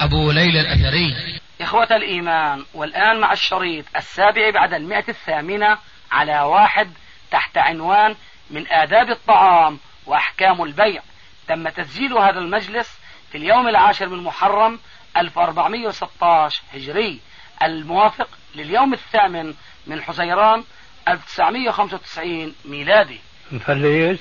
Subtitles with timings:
[0.00, 1.40] أبو ليلى الأثري.
[1.60, 5.78] إخوة الإيمان والآن مع الشريط السابع بعد المئة الثامنة
[6.12, 6.90] على واحد
[7.30, 8.14] تحت عنوان
[8.50, 11.02] من آداب الطعام وأحكام البيع.
[11.48, 12.98] تم تسجيل هذا المجلس
[13.32, 14.78] في اليوم العاشر من محرم
[15.16, 17.20] 1416 هجري
[17.62, 19.54] الموافق لليوم الثامن
[19.86, 20.64] من حزيران
[21.08, 23.20] 1995 ميلادي.
[23.52, 24.20] مفليت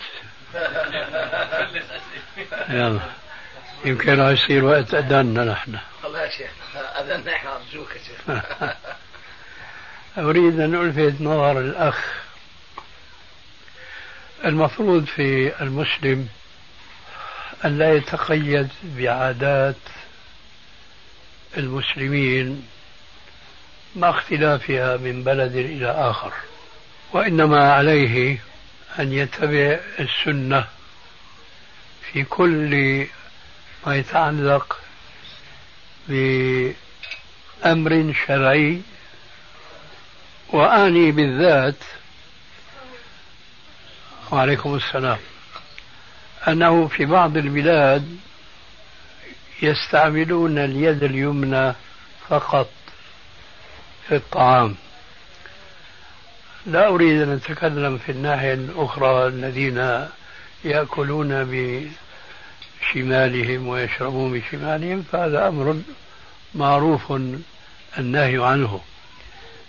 [2.70, 3.00] يلا.
[3.86, 5.78] يمكن يصير وقت أذاننا نحن.
[6.06, 8.42] الله يا شيخ أذنا إحنا أرجوك يا شيخ.
[10.30, 12.06] أريد أن ألفت نظر الأخ.
[14.46, 16.28] المفروض في المسلم
[17.66, 19.76] أن لا يتقيد بعادات
[21.58, 22.68] المسلمين
[23.96, 26.34] مع اختلافها من بلد إلى آخر
[27.14, 28.38] وإنما عليه
[29.00, 30.66] أن يتبع السنة
[32.12, 33.06] في كل
[33.88, 34.80] ما يتعلق
[36.08, 36.74] بأمر
[38.28, 38.82] شرعي
[40.50, 41.76] وأعني بالذات
[44.32, 45.18] وعليكم السلام.
[46.48, 48.18] أنه في بعض البلاد
[49.62, 51.74] يستعملون اليد اليمنى
[52.30, 52.70] فقط
[54.08, 54.76] في الطعام.
[56.66, 60.08] لا أريد أن أتكلم في الناحية الأخرى الذين
[60.64, 61.44] يأكلون
[62.90, 65.82] بشمالهم ويشربون بشمالهم فهذا أمر
[66.56, 67.14] معروف
[67.98, 68.82] النهي عنه.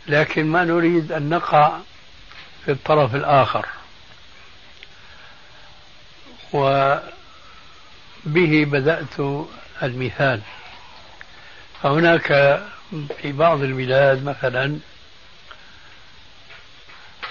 [0.07, 1.79] لكن ما نريد أن نقع
[2.65, 3.67] في الطرف الآخر.
[6.53, 7.05] وبه
[8.65, 9.47] بدأت
[9.83, 10.41] المثال.
[11.83, 12.61] فهناك
[13.23, 14.79] في بعض البلاد مثلا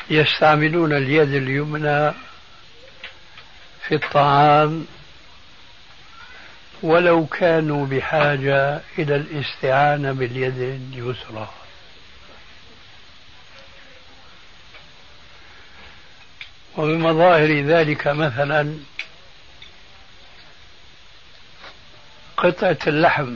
[0.09, 2.12] يستعملون اليد اليمنى
[3.88, 4.86] في الطعام
[6.84, 11.50] ولو كانوا بحاجة إلى الاستعانة باليد اليسرى.
[16.78, 18.78] وبمظاهر ذلك مثلا
[22.38, 23.35] قطعة اللحم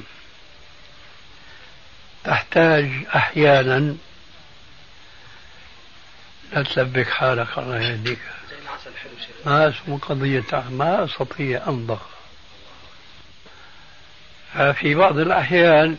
[2.23, 3.95] تحتاج أحيانا.
[6.53, 8.19] لا تلبك حالك الله يهديك.
[9.45, 12.12] ما اسمه قضية ما أستطيع أنضغ
[14.53, 15.97] في بعض الأحيان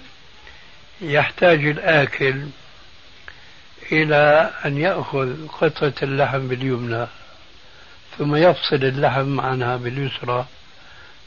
[1.00, 2.46] يحتاج الآكل
[3.92, 7.06] إلى أن يأخذ قطعة اللحم باليمنى
[8.18, 10.46] ثم يفصل اللحم عنها باليسرى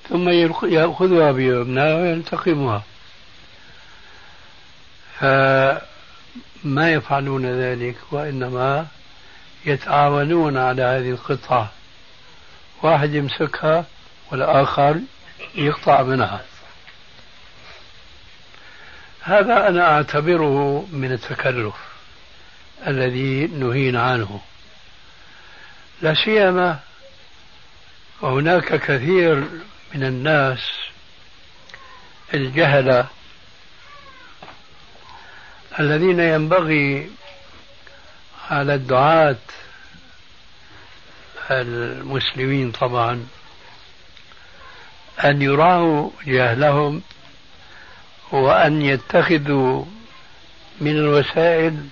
[0.10, 0.30] ثم
[0.64, 2.84] يأخذها بيمنى ويلتقمها
[5.20, 5.82] فما
[6.94, 8.88] يفعلون ذلك وإنما
[9.66, 11.72] يتعاونون على هذه القطعة.
[12.84, 13.86] واحد يمسكها
[14.32, 15.00] والآخر
[15.56, 16.42] يقطع منها.
[19.28, 21.76] هذا أنا أعتبره من التكلف
[22.88, 24.42] الذي نهينا عنه.
[26.02, 26.80] لا سيما
[28.22, 29.36] وهناك كثير
[29.94, 30.72] من الناس
[32.34, 33.08] الجهلة
[35.80, 37.12] الذين ينبغي
[38.50, 39.38] على الدعاة
[41.52, 43.28] المسلمين طبعا
[45.24, 47.02] أن يراعوا جهلهم
[48.32, 49.86] وأن يتخذوا
[50.82, 51.86] من الوسائل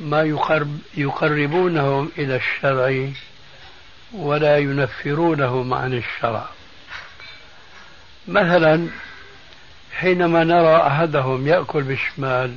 [0.00, 3.08] ما يقرب يقربونهم إلى الشرع
[4.12, 6.48] ولا ينفرونهم عن الشرع.
[8.28, 8.88] مثلا
[9.92, 12.56] حينما نرى أحدهم يأكل بالشمال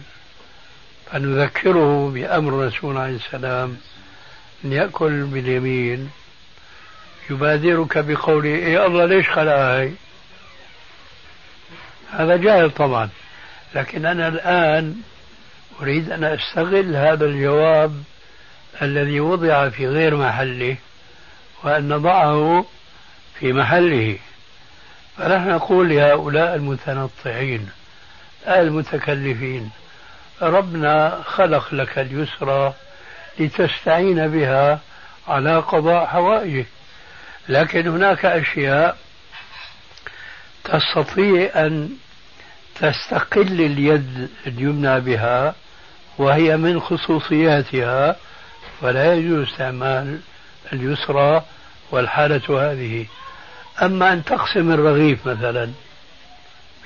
[1.11, 3.77] فنذكره بأمر الرسول عليه السلام
[4.65, 6.09] أن يأكل باليمين
[7.29, 9.89] يبادرك بقوله إيه الله ليش خلقها
[12.12, 13.10] هذا جاهل طبعا.
[13.75, 14.96] لكن أنا الآن
[15.81, 18.04] أريد أن أستغل هذا الجواب
[18.81, 20.78] الذي وضع في غير محله
[21.63, 22.66] وأن نضعه
[23.40, 24.18] في محله.
[25.18, 27.69] فنحن نقول لهؤلاء المتنطعين
[28.48, 29.69] المتكلفين
[30.42, 32.74] ربنا خلق لك اليسرى
[33.40, 34.80] لتستعين بها
[35.28, 36.66] على قضاء حوائجك
[37.50, 38.98] لكن هناك أشياء
[40.65, 41.89] تستطيع أن
[42.75, 45.56] تستقل اليد اليمنى بها
[46.17, 48.15] وهي من خصوصياتها
[48.81, 50.19] فلا يجوز استعمال
[50.73, 51.44] اليسرى
[51.91, 53.06] والحالة هذه.
[53.81, 55.71] أما أن تقسم الرغيف مثلا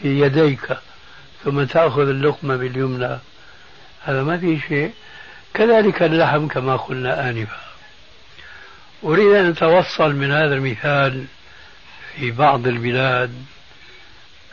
[0.03, 0.77] بيديك
[1.43, 3.17] ثم تأخذ اللقمة باليمنى
[4.03, 4.91] هذا ما في شيء.
[5.53, 7.59] كذلك اللحم كما قلنا آنفا.
[9.03, 11.25] أريد أن أتوصل من هذا المثال
[12.15, 13.31] في بعض البلاد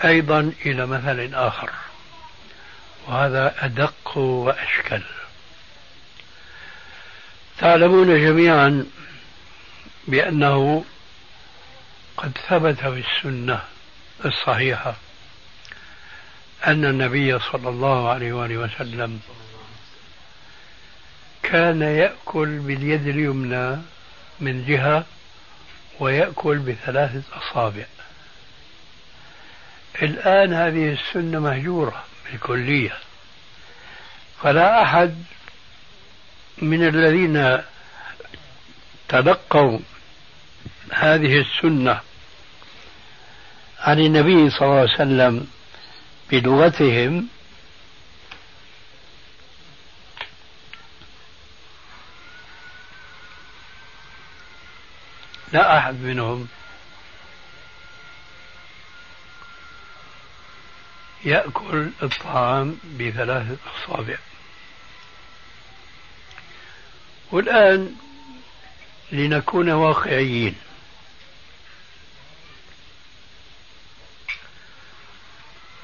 [0.04, 1.70] أيضا إلى مثل آخر
[3.06, 5.02] وهذا أدق وأشكل.
[7.58, 8.86] تعلمون جميعا
[10.08, 10.84] بأنه
[12.16, 13.60] قد ثبت في السنة
[14.24, 14.96] الصحيحة
[16.66, 19.20] أن النبي صلى الله عليه وآله وسلم
[21.42, 23.76] كان يأكل باليد اليمنى
[24.40, 25.04] من جهة
[26.00, 27.84] ويأكل بثلاثة أصابع.
[30.02, 32.96] الآن هذه السنة مهجورة بالكلية
[34.42, 35.24] فلا أحد
[36.58, 37.62] من الذين
[39.08, 39.78] تلقوا
[40.92, 42.00] هذه السنة
[43.78, 45.46] عن النبي صلى الله عليه وسلم
[46.30, 47.28] بلغتهم
[55.52, 56.48] لا أحد منهم
[61.26, 64.16] يأكل الطعام بثلاثة أصابع.
[67.32, 67.96] والآن
[69.12, 70.54] لنكون واقعيين.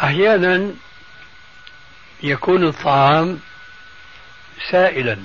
[0.00, 0.74] أحيانا
[2.22, 3.40] يكون الطعام
[4.70, 5.18] سائلا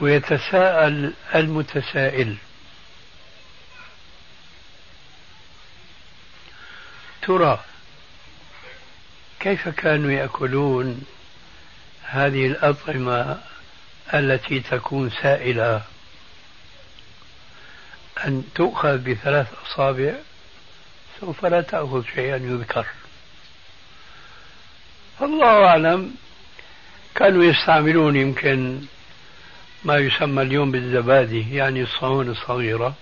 [0.00, 2.36] ويتساءل المتسائل
[7.22, 7.64] ترى
[9.42, 11.02] كيف كانوا يأكلون
[12.02, 13.38] هذه الأطعمة
[14.14, 15.82] التي تكون سائلة؟
[18.24, 20.14] أن تؤخذ بثلاث أصابع
[21.20, 22.86] سوف لا تأخذ شيئا يذكر.
[25.22, 26.14] الله أعلم
[27.14, 28.80] كانوا يستعملون يمكن
[29.84, 32.94] ما يسمى اليوم بالزبادي يعني الصهون الصغيرة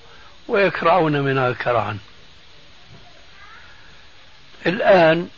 [0.49, 1.99] ويكرعون منها كرعا
[4.67, 5.29] الآن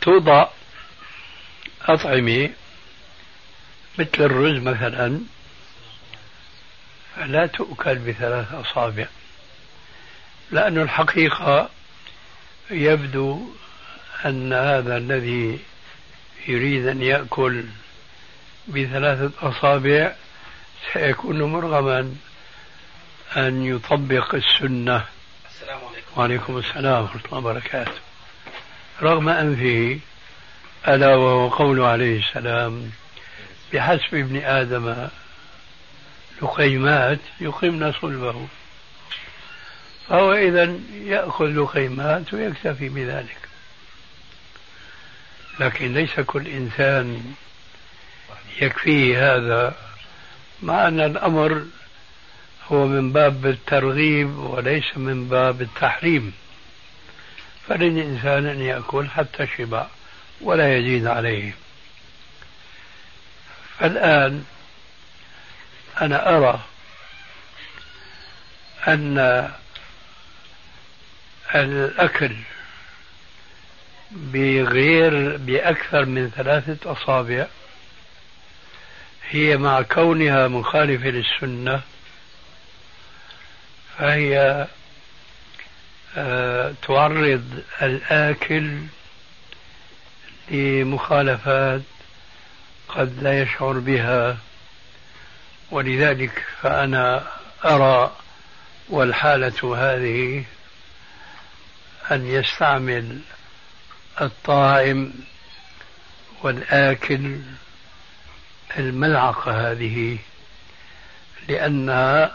[0.00, 0.48] توضع
[1.82, 2.50] أطعمة
[3.98, 5.20] مثل الرز مثلا
[7.16, 9.06] فلا تؤكل بثلاث أصابع
[10.50, 11.70] لأن الحقيقة
[12.70, 13.50] يبدو
[14.26, 15.58] أن هذا الذي
[16.48, 17.64] يريد أن يأكل
[18.68, 20.14] بثلاثة أصابع
[20.92, 22.14] سيكون مرغما
[23.36, 25.04] أن يطبق السنة.
[25.50, 26.20] السلام عليكم.
[26.20, 28.09] وعليكم السلام ورحمة الله وبركاته.
[29.02, 29.98] رغم أنفه
[30.88, 32.90] ألا وهو قول عليه السلام
[33.72, 35.08] بحسب ابن آدم
[36.42, 38.46] لقيمات يقمن صلبه.
[40.08, 43.38] فهو إذا يأخذ لقيمات ويكتفي بذلك.
[45.60, 47.34] لكن ليس كل إنسان
[48.60, 49.74] يكفيه هذا
[50.62, 51.64] مع أن الأمر
[52.68, 56.32] هو من باب الترغيب وليس من باب التحريم.
[57.70, 59.86] فللإنسان أن يأكل حتى شبع
[60.40, 61.54] ولا يزيد عليه.
[63.78, 64.44] فالآن
[66.00, 66.60] أنا أرى
[68.88, 69.50] أن
[71.54, 72.36] الأكل
[74.10, 77.46] بغير بأكثر من ثلاثة أصابع
[79.30, 81.80] هي مع كونها مخالفة للسنة
[83.98, 84.66] فهي
[86.82, 88.78] تعرض الآكل
[90.50, 91.80] لمخالفات
[92.88, 94.36] قد لا يشعر بها
[95.70, 97.26] ولذلك فأنا
[97.64, 98.16] أرى
[98.88, 100.44] والحالة هذه
[102.10, 103.20] أن يستعمل
[104.20, 105.12] الطائم
[106.42, 107.40] والآكل
[108.78, 110.18] الملعقة هذه
[111.48, 112.32] لأنها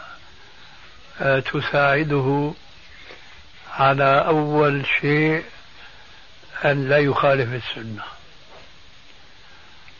[1.53, 2.53] تساعده
[3.79, 5.43] على أول شيء
[6.65, 8.03] أن لا يخالف السنة.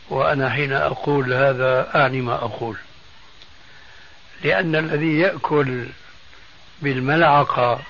[0.08, 2.76] وأنا حين أقول هذا أعني ما أقول.
[4.44, 5.86] لأن الذي يأكل
[6.82, 7.82] بالملعقة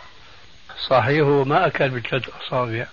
[0.89, 2.87] صحيح ما أكل بثلاث أصابع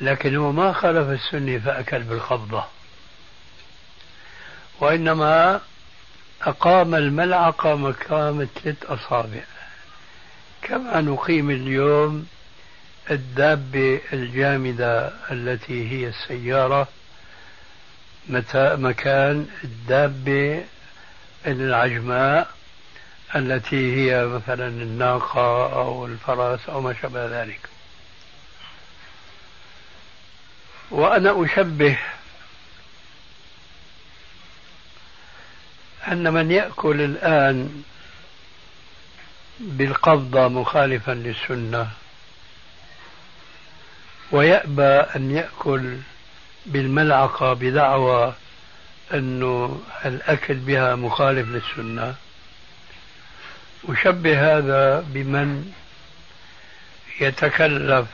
[0.00, 2.64] لكن هو ما خالف السنة فأكل بالقبضة.
[4.80, 5.60] وإنما
[6.42, 9.40] أقام الملعقة مقام ثلاث أصابع
[10.62, 12.26] كما نقيم اليوم
[13.10, 16.88] الدابة الجامدة التي هي السيارة
[18.28, 20.64] متى مكان الدابة
[21.46, 22.50] العجماء
[23.36, 27.60] التي هي مثلا الناقة أو الفرس أو ما شابه ذلك.
[30.90, 31.98] وأنا أشبه
[36.08, 37.82] أن من يأكل الآن
[39.60, 41.90] بالقبضة مخالفا للسنة.
[44.32, 45.96] ويأبى أن يأكل
[46.66, 48.34] بالملعقة بدعوى
[49.14, 52.14] أنه الأكل بها مخالف للسنة.
[53.88, 55.72] أشبه هذا بمن
[57.20, 58.06] يتكلف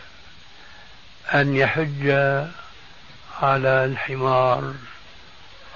[1.34, 2.08] أن يحج
[3.42, 4.74] على الحمار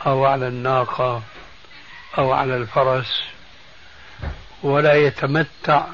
[0.06, 1.22] أو على الناقة
[2.18, 3.29] أو على الفرس.
[4.62, 5.84] ولا يتمتع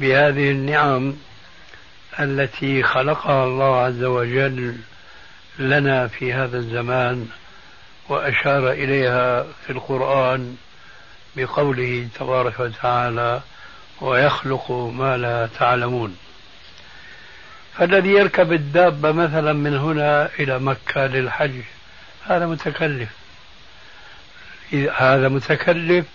[0.00, 1.16] بهذه النعم
[2.20, 4.76] التي خلقها الله عز وجل
[5.58, 7.28] لنا في هذا الزمان
[8.08, 10.56] وأشار إليها في القرآن
[11.36, 13.40] بقوله تبارك وتعالى
[14.00, 16.16] ويخلق ما لا تعلمون
[17.78, 21.60] فالذي يركب الدابة مثلا من هنا إلى مكة للحج
[22.24, 23.08] هذا متكلف.
[24.96, 26.06] هذا متكلف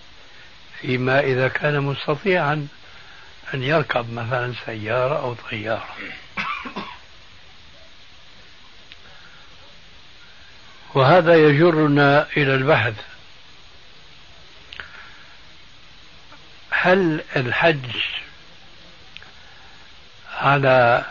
[0.81, 2.67] فيما إذا كان مستطيعا
[3.53, 5.95] أن يركب مثلا سيارة أو طيارة.
[10.93, 12.93] وهذا يجرنا إلى البحث.
[16.69, 17.95] هل الحج
[20.37, 21.05] على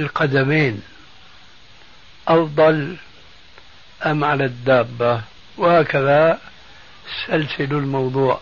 [0.00, 0.82] القدمين
[2.28, 2.96] أفضل
[4.06, 5.22] أم على الدابة؟
[5.56, 6.40] وهكذا
[7.26, 8.40] سلسل الموضوع.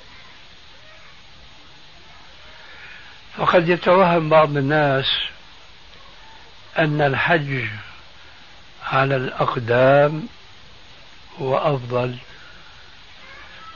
[3.37, 5.07] فقد يتوهم بعض الناس
[6.79, 7.65] أن الحج
[8.87, 10.29] على الأقدام
[11.39, 12.17] هو أفضل.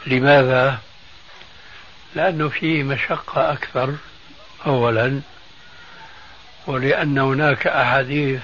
[0.07, 0.79] لماذا؟
[2.15, 3.95] لأنه فيه مشقة أكثر
[4.67, 5.21] أولا
[6.67, 8.41] ولأن هناك أحاديث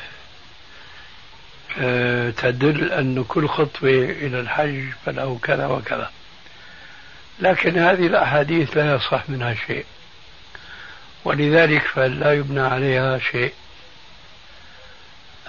[1.79, 6.11] آه، تدل أن كل خطوة إلى الحج فله كذا وكذا.
[7.41, 9.85] لكن هذه الأحاديث لا يصح منها شيء.
[11.25, 13.53] ولذلك فلا يبنى عليها شيء.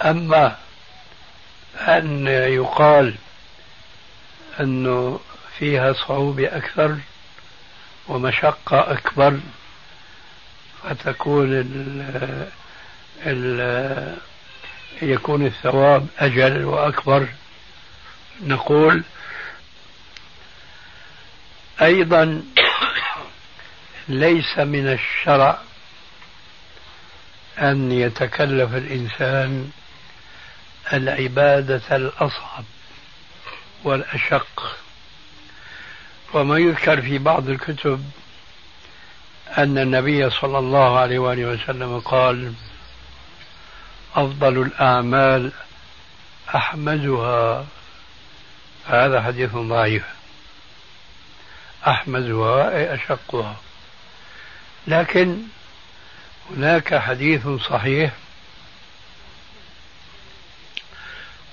[0.04, 0.56] أما
[1.78, 3.14] أن يقال
[4.60, 5.20] أنه
[5.58, 6.96] فيها صعوبة أكثر
[8.08, 9.40] ومشقة أكبر
[10.82, 12.48] فتكون ال
[13.26, 14.16] ال
[15.02, 17.28] يكون الثواب أجل وأكبر.
[18.42, 19.02] نقول
[21.82, 22.42] أيضا
[24.08, 25.58] ليس من الشرع
[27.58, 29.70] أن يتكلف الإنسان
[30.92, 32.64] العبادة الأصعب
[33.84, 34.76] والأشق.
[36.34, 38.10] وما يذكر في بعض الكتب
[39.58, 42.52] أن النبي صلى الله عليه وآله وسلم قال
[44.14, 45.52] أفضل الأعمال
[46.54, 47.66] أحمدها.
[48.86, 50.15] هذا حديث ضعيف.
[51.86, 53.56] أحمدها أي أشقها.
[54.86, 55.38] لكن
[56.50, 58.12] هناك حديث صحيح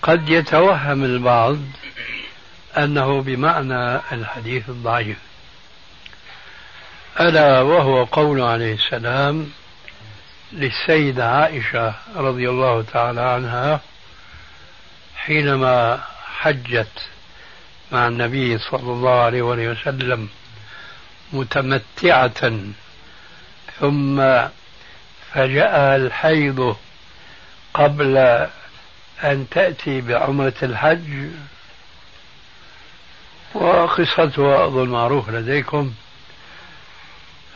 [0.02, 1.58] قد يتوهم البعض
[2.78, 5.18] أنه بمعنى الحديث الضعيف.
[7.20, 9.52] ألا وهو قول عليه السلام
[10.52, 13.82] للسيدة عائشة رضي الله تعالى عنها
[15.16, 16.04] حينما
[16.40, 17.10] حجت
[17.94, 20.30] مع النبي صلى الله عليه وسلم
[21.34, 22.52] متمتعة.
[23.80, 24.22] ثم
[25.34, 26.76] فجاء الحيض
[27.74, 28.18] قبل
[29.24, 31.30] أن تأتي بعمرة الحج.
[33.54, 35.94] وقصتها أظن معروف لديكم.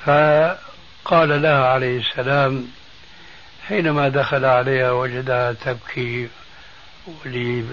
[0.06, 2.67] فقال لها عليه السلام
[3.67, 6.29] حينما دخل عليها وجدها تبكي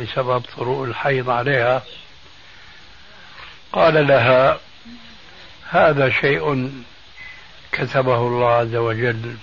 [0.00, 1.82] بسبب طروء الحيض عليها
[3.74, 4.60] قال لها
[5.70, 6.72] هذا شيء
[7.72, 9.36] كتبه الله عز وجل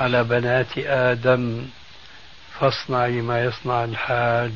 [0.00, 1.68] على بنات آدم
[2.60, 4.52] فاصنعي ما يصنع الحاج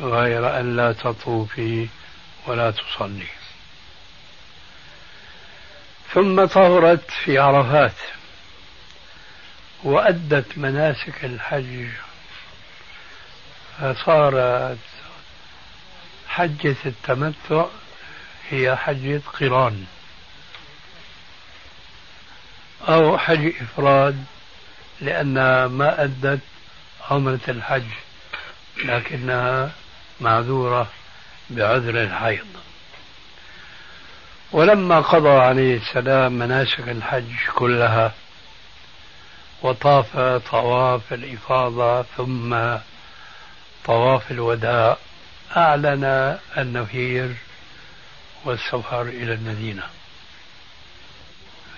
[0.00, 1.88] غير أن لا تطوفي
[2.46, 3.26] ولا تصلي.
[6.12, 7.96] ثم طهرت في عرفات
[9.84, 11.86] وأدت مناسك الحج
[13.78, 14.78] فصارت
[16.28, 17.64] حجة التمتع
[18.50, 19.86] هي حجة قران
[22.88, 24.24] أو حج إفراد
[25.00, 26.40] لأنها ما أدت
[27.10, 27.90] عمرة الحج
[28.84, 29.70] لكنها
[30.20, 30.88] معذورة
[31.50, 32.46] بعذر الحيض.
[34.52, 38.12] ولما قضى عليه السلام مناسك الحج كلها
[39.62, 40.16] وطاف
[40.50, 42.56] طواف الإفاضة ثم
[43.84, 44.96] طواف الوداع
[45.56, 47.34] أعلن النفير
[48.44, 49.82] والسفر إلى المدينة.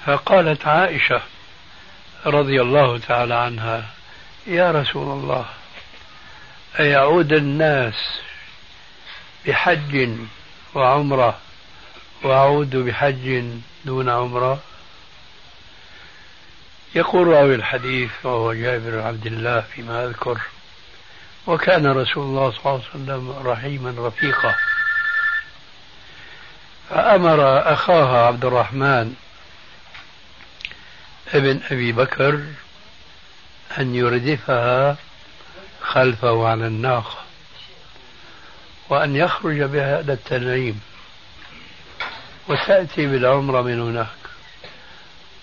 [0.07, 1.23] فقالت عائشة
[2.27, 3.87] رضي الله تعالى عنها
[4.47, 5.47] يا رسول الله
[6.79, 8.21] أيعود الناس
[9.47, 10.09] بحج
[10.75, 11.39] وعمرة؟
[12.23, 13.45] وأعود بحج
[13.85, 14.61] دون عمرة؟
[16.95, 20.41] يقول راوي الحديث وهو جابر بن عبد الله فيما أذكر
[21.47, 24.55] وكان رسول الله صلى الله عليه وسلم رحيما رفيقا.
[26.91, 29.15] فأمر أخاها عبد الرحمن
[31.35, 32.41] ابن أبي بكر
[33.79, 34.97] أن يردفها
[35.83, 37.19] خلفه على الناقة
[38.89, 40.81] وأن يخرج بها إلى التنعيم
[42.49, 44.07] وتأتي بالعمرة من هناك.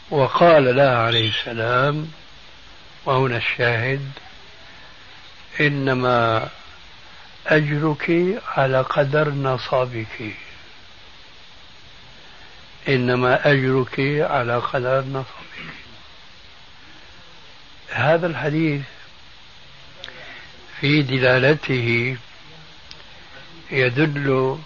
[0.10, 2.12] وقال لها عليه السلام
[3.06, 4.12] وهنا الشاهد
[5.60, 6.50] إنما
[7.48, 8.12] أجرك
[8.58, 10.47] على قدر نصابك.
[12.88, 15.28] إنما أجرك على قدر نصابك
[17.90, 18.82] هذا الحديث
[20.80, 22.18] في دلالته
[23.72, 24.58] يدل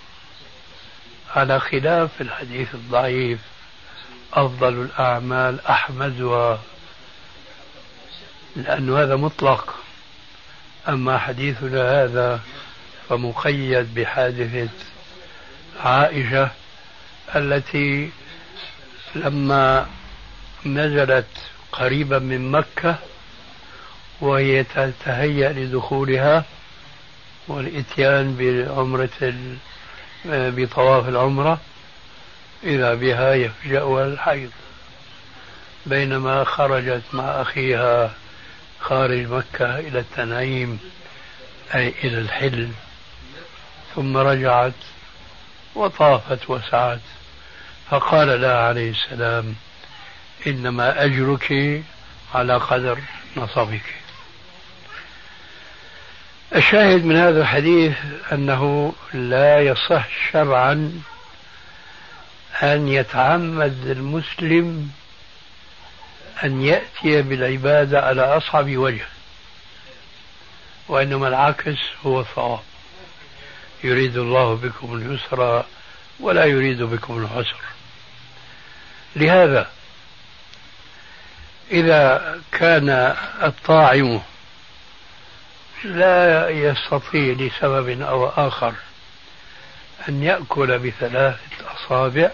[1.36, 3.40] على خلاف الحديث الضعيف.
[4.34, 6.62] أفضل الأعمال أحمدها
[8.56, 9.76] لأن هذا مطلق.
[10.90, 12.42] أما حديثنا هذا
[13.10, 14.70] فمقيد بحادثة
[15.80, 16.52] عائشة
[17.36, 18.12] التي
[19.16, 19.88] لما
[20.66, 21.28] نزلت
[21.72, 22.96] قريبا من مكة
[24.22, 26.46] وهي تتهيأ لدخولها
[27.48, 29.34] والإتيان بعمرة
[30.26, 31.60] بطواف العمرة
[32.64, 34.52] إذا بها يفجأها الحيض.
[35.86, 38.14] بينما خرجت مع أخيها
[38.80, 40.80] خارج مكة إلى التنعيم
[41.76, 42.70] أي إلى الحل
[43.96, 44.74] ثم رجعت
[45.76, 47.00] وطافت وسعت.
[47.92, 49.56] فقال لها عليه السلام
[50.48, 51.82] إنما أجرك
[52.36, 53.00] على قدر
[53.38, 53.96] نصبك.
[56.56, 57.98] الشاهد من هذا الحديث
[58.32, 61.02] أنه لا يصح شرعا
[62.64, 64.92] أن يتعمد المسلم
[66.44, 69.06] أن يأتي بالعبادة على أصعب وجه
[70.88, 72.60] وإنما العكس هو الصواب.
[73.84, 75.66] يريد الله بكم اليسر
[76.20, 77.71] ولا يريد بكم العسر.
[79.16, 79.68] لهذا
[81.72, 82.90] إذا كان
[83.44, 84.22] الطاعم
[85.84, 88.74] لا يستطيع لسبب أو آخر
[90.10, 91.40] أن يأكل بثلاثة
[91.76, 92.32] أصابع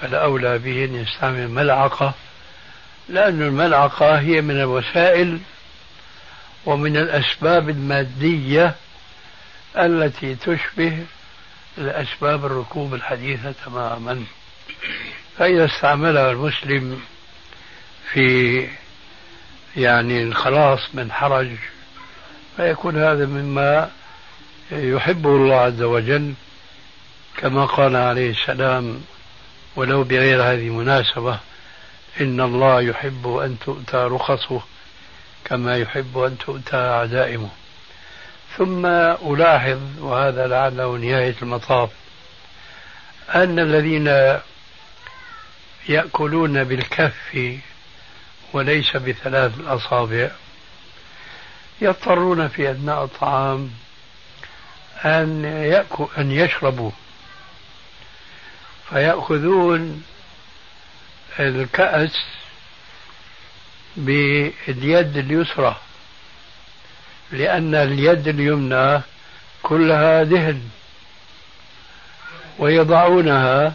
[0.00, 2.14] فالأولى به أن يستعمل ملعقة
[3.08, 5.40] لأن الملعقة هي من الوسائل
[6.66, 8.74] ومن الأسباب المادية
[9.76, 11.06] التي تشبه
[11.78, 14.24] الأسباب الركوب الحديثة تماما.
[15.42, 17.00] فإذا استعملها المسلم
[18.12, 18.68] في
[19.76, 21.48] يعني الخلاص من حرج
[22.56, 23.90] فيكون هذا مما
[24.72, 26.34] يحبه الله عز وجل
[27.36, 29.00] كما قال عليه السلام
[29.76, 31.38] ولو بغير هذه المناسبة
[32.20, 34.62] إن الله يحب أن تؤتى رخصه
[35.44, 37.50] كما يحب أن تؤتى عزائمه.
[38.56, 41.90] ثم ألاحظ وهذا لعله نهاية المطاف
[43.34, 44.38] أن الذين
[45.88, 47.58] يأكلون بالكف
[48.52, 50.30] وليس بثلاث الأصابع.
[51.80, 53.70] يضطرون في أثناء الطعام
[55.04, 56.90] أن يأكل أن يشربوا.
[58.90, 60.02] فيأخذون
[61.40, 62.24] الكأس
[63.96, 65.76] باليد اليسرى
[67.32, 69.00] لأن اليد اليمنى
[69.62, 70.62] كلها دهن
[72.58, 73.72] ويضعونها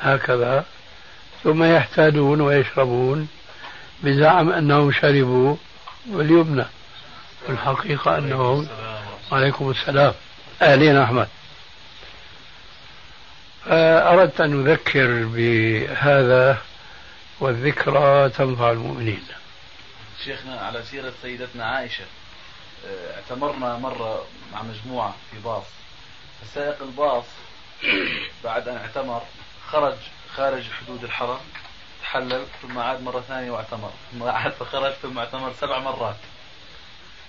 [0.00, 0.64] هكذا.
[1.44, 3.28] ثم يحتالون ويشربون
[4.02, 5.56] بزعم أنهم شربوا
[6.10, 6.64] واليمنى.
[7.48, 8.68] والحقيقة أنهم
[9.32, 10.14] وعليكم السلام.
[10.62, 11.28] أهلين أحمد.
[13.66, 16.58] أردت أن أذكر بهذا
[17.40, 19.22] والذكرى تنفع المؤمنين.
[20.24, 22.04] شيخنا على سيرة سيدتنا عائشة
[22.86, 25.64] آه، اعتمرنا مرة مع مجموعة في باص.
[26.42, 27.24] فسائق الباص
[28.44, 29.22] بعد أن اعتمر
[29.66, 29.96] خرج
[30.36, 31.40] خارج حدود الحرم
[32.02, 36.16] تحلل ثم عاد مرة ثانية واعتمر ثم عاد فخرج ثم اعتمر سبع مرات.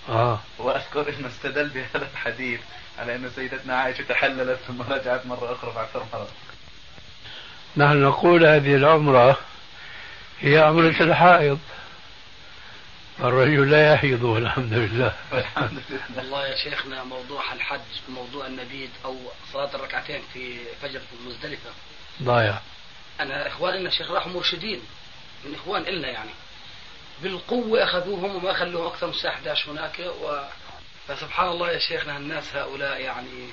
[0.08, 0.40] آه.
[0.58, 2.60] وأذكر أنه استدل بهذا الحديث
[2.98, 6.28] على أن سيدتنا عائشة تحللت ثم رجعت مرة أخرى بعد ثلاث مرات.
[7.76, 9.38] نحن نقول هذه العمرة
[10.40, 11.58] هي عمرة الحائض.
[13.20, 15.14] الرجل لا يحيض والحمد لله.
[15.32, 16.00] والحمد لله.
[16.16, 19.16] والله يا شيخنا موضوع الحج موضوع المبيت أو
[19.52, 21.70] صلاة الركعتين في فجر مزدلفه
[22.22, 22.58] ضايع.
[23.20, 24.80] انا إخواننا شيخ راحوا مرشدين
[25.44, 26.30] من إخوان إلنا يعني.
[27.22, 30.38] بالقوة أخذوهم وما خلوهم أكثر من الساعة 11 هناك و.
[31.08, 33.48] فسبحان الله يا شيخنا الناس هؤلاء يعني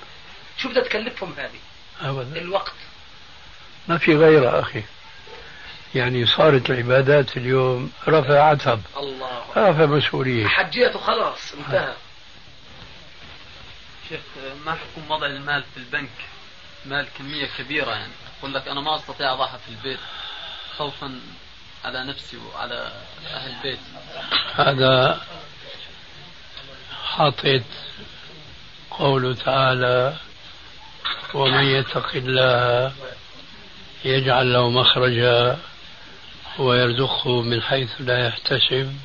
[0.57, 1.59] شو بدها تكلفهم هذه؟
[2.01, 2.41] أبدا.
[2.41, 2.73] الوقت.
[3.87, 4.83] ما في غيرها أخي.
[5.95, 9.45] يعني صارت العبادات اليوم رفع عتب الله.
[9.57, 10.47] رفع مسؤولية.
[10.47, 11.93] حجيت وخلاص انتهى.
[14.09, 14.19] شيخ
[14.65, 16.09] ما حكم وضع المال في البنك؟
[16.85, 18.11] مال كمية كبيرة يعني.
[18.41, 19.99] يقول لك أنا ما أستطيع أضعها في البيت
[20.77, 21.19] خوفا
[21.85, 22.91] على نفسي وعلى
[23.33, 23.79] أهل البيت.
[24.55, 25.21] هذا
[27.03, 27.63] حاطط
[28.91, 30.17] قوله تعالى
[31.33, 32.93] ومن يتق الله
[34.05, 35.59] يجعل له مخرجا
[36.59, 38.97] ويرزقه من حيث لا يحتسب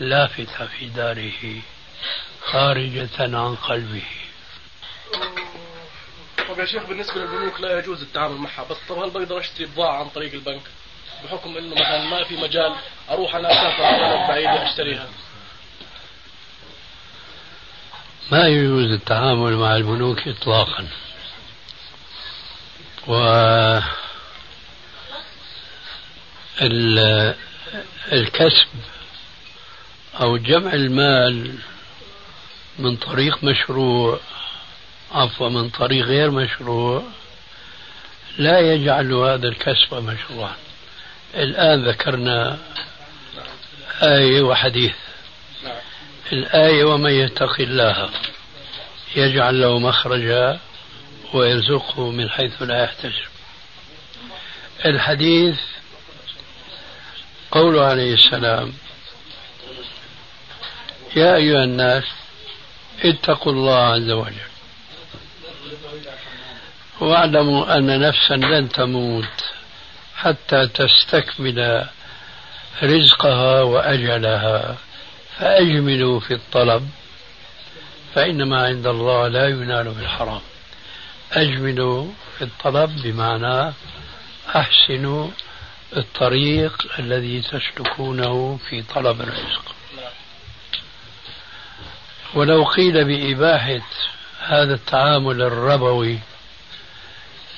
[0.00, 1.62] لافتة في داره
[2.44, 4.06] خارجة عن قلبه.
[6.50, 10.00] طب يا شيخ بالنسبة للبنوك لا يجوز التعامل معها بس طب هل بقدر أشتري بضاعة
[10.00, 10.62] عن طريق البنك
[11.24, 12.74] بحكم إنه مثلا ما في مجال
[13.10, 15.08] أروح أنا أسافر على بلد بعيدة أشتريها.
[18.32, 20.88] ما يجوز التعامل مع البنوك إطلاقا.
[23.08, 23.14] و
[26.62, 27.34] ال-
[28.12, 28.66] الكسب
[30.20, 31.54] أو جمع المال
[32.78, 34.20] من طريق مشروع
[35.12, 37.02] عفوا من طريق غير مشروع
[38.38, 40.56] لا يجعل هذا الكسب مشروعا.
[41.34, 42.58] الآن ذكرنا
[44.02, 44.94] آية وحديث.
[46.32, 48.10] الآية ومن يتق الله
[49.16, 50.58] يجعل له مخرجا
[51.34, 53.30] ويرزقه من حيث لا يحتسب.
[54.84, 55.58] الحديث
[57.50, 58.72] قوله عليه السلام
[61.16, 62.04] يا أيها الناس
[63.04, 64.49] اتقوا الله عز وجل.
[67.00, 69.50] واعلموا أن نفسا لن تموت
[70.16, 71.86] حتى تستكمل
[72.82, 74.76] رزقها وأجلها
[75.38, 76.90] فأجملوا في الطلب
[78.14, 80.40] فإنما عند الله لا ينال بالحرام.
[81.32, 82.06] أجملوا
[82.38, 83.72] في الطلب بمعنى
[84.56, 85.28] أحسنوا
[85.96, 89.74] الطريق الذي تسلكونه في طلب الرزق.
[92.34, 93.86] ولو قيل بإباحة
[94.50, 96.18] هذا التعامل الربوي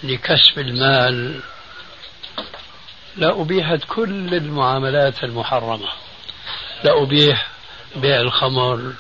[0.02, 1.40] لكسب المال
[3.16, 5.88] لأبيحت كل المعاملات المحرمة.
[6.84, 7.48] لأبيح
[7.96, 8.92] بيع الخمر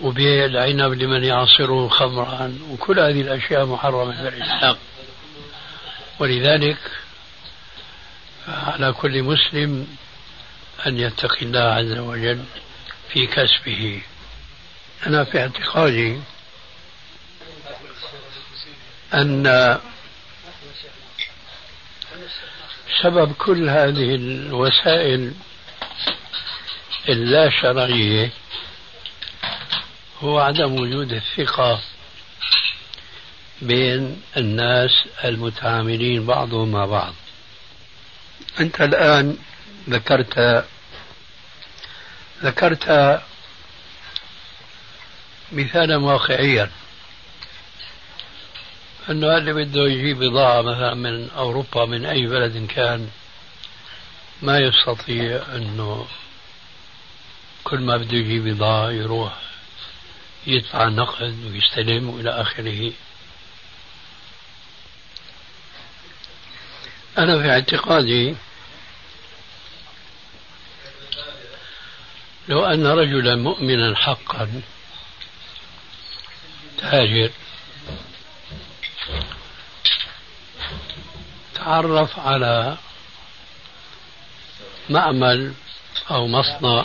[0.00, 4.76] وبيع العنب لمن يعصره خمرا وكل هذه الأشياء محرمة في الإسلام.
[6.18, 6.78] ولذلك
[8.48, 9.86] على كل مسلم
[10.86, 12.44] أن يتقي الله عز وجل
[13.08, 14.02] في كسبه.
[15.06, 16.20] أنا في اعتقادي
[19.14, 19.78] أن
[23.02, 25.32] سبب كل هذه الوسائل
[27.08, 28.30] اللا شرعية
[30.20, 31.80] هو عدم وجود الثقة
[33.62, 34.90] بين الناس
[35.24, 37.14] المتعاملين بعضهم مع بعض.
[38.60, 39.36] أنت الآن
[39.88, 40.64] ذكرت
[42.42, 43.20] ذكرت
[45.52, 46.70] مثالا واقعيا.
[49.10, 53.10] أنه اللي بده يجيب بضاعة مثلا من أوروبا من أي بلد كان
[54.42, 56.06] ما يستطيع أنه
[57.64, 59.40] كل ما بده يجيب بضاعة يروح
[60.46, 62.92] يدفع نقد ويستلم وإلى آخره.
[67.18, 68.34] أنا في اعتقادي
[72.48, 74.62] لو أن رجلا مؤمنا حقا
[76.78, 77.30] تاجر
[81.54, 82.76] تعرف على
[84.90, 85.54] معمل
[86.10, 86.84] أو مصنع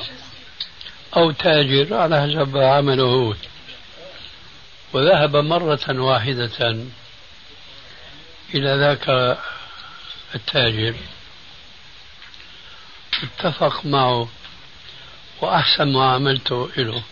[1.18, 3.04] أو تاجر على حسب عمله.
[3.04, 3.36] هو
[4.94, 6.86] وذهب مرة واحدة
[8.54, 9.38] إلى ذاك
[10.36, 10.96] التاجر.
[13.24, 14.30] اتفق معه
[15.42, 17.04] وأحسن معاملته له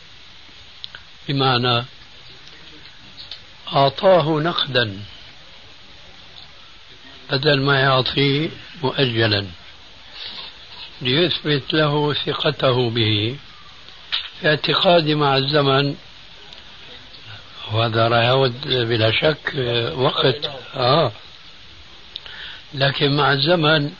[1.27, 1.85] بمعنى
[3.73, 4.99] أعطاه نقدا
[7.31, 8.49] بدل ما يعطيه
[8.83, 9.45] مؤجلا
[11.01, 13.37] ليثبت له ثقته به.
[14.41, 15.95] في اعتقادي مع الزمن
[17.71, 19.53] وهذا راح يعود بلا شك
[19.95, 21.11] وقت آه.
[22.73, 23.91] لكن مع الزمن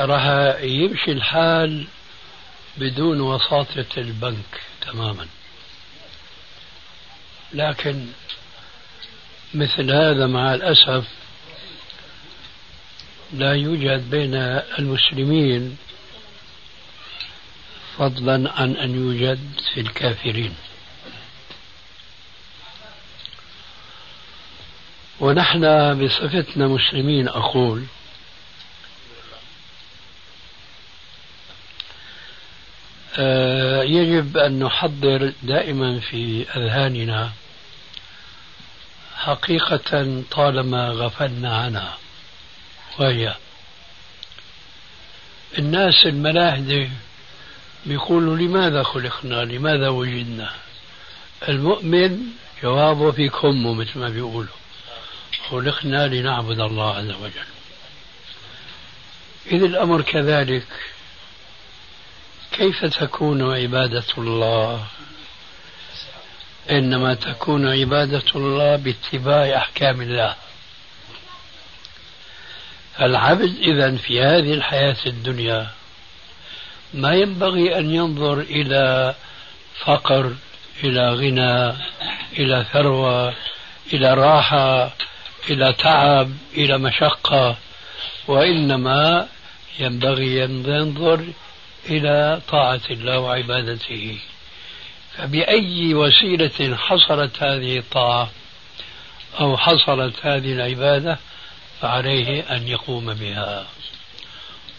[0.00, 0.24] راح
[0.60, 1.86] يمشي الحال
[2.76, 5.26] بدون وساطة البنك تماما.
[7.52, 8.06] لكن
[9.54, 11.04] مثل هذا مع الأسف
[13.32, 14.34] لا يوجد بين
[14.78, 15.76] المسلمين
[17.98, 19.38] فضلا عن أن يوجد
[19.74, 20.54] في الكافرين.
[25.20, 25.60] ونحن
[26.04, 27.84] بصفتنا مسلمين أقول
[33.18, 37.32] آه، يجب أن نحضر دائما في أذهاننا
[39.24, 41.98] حقيقة طالما غفلنا عنها
[42.98, 43.34] وهي
[45.58, 46.88] الناس الملاحدة
[47.86, 50.52] بيقولوا لماذا خلقنا؟ لماذا وجدنا؟
[51.48, 52.18] المؤمن
[52.62, 54.54] جوابه في كمه مثل ما بيقولوا
[55.50, 57.52] خلقنا لنعبد الله عز وجل.
[59.46, 60.66] إذا الأمر كذلك
[62.52, 64.86] كيف تكون عبادة الله؟
[66.70, 70.34] إنما تكون عبادة الله باتباع أحكام الله.
[73.00, 75.66] العبد إذا في هذه الحياة الدنيا
[76.94, 79.14] ما ينبغي أن ينظر إلى
[79.84, 80.32] فقر
[80.84, 81.76] إلى غنى
[82.38, 83.34] إلى ثروة
[83.92, 84.90] إلى راحة
[85.50, 87.56] إلى تعب إلى مشقة
[88.28, 89.28] وإنما
[89.78, 91.24] ينبغي أن ينظر
[91.88, 94.18] إلى طاعة الله وعبادته.
[95.16, 98.30] فبأي وسيلة حصلت هذه الطاعة
[99.40, 101.18] أو حصلت هذه العبادة
[101.80, 103.66] فعليه أن يقوم بها.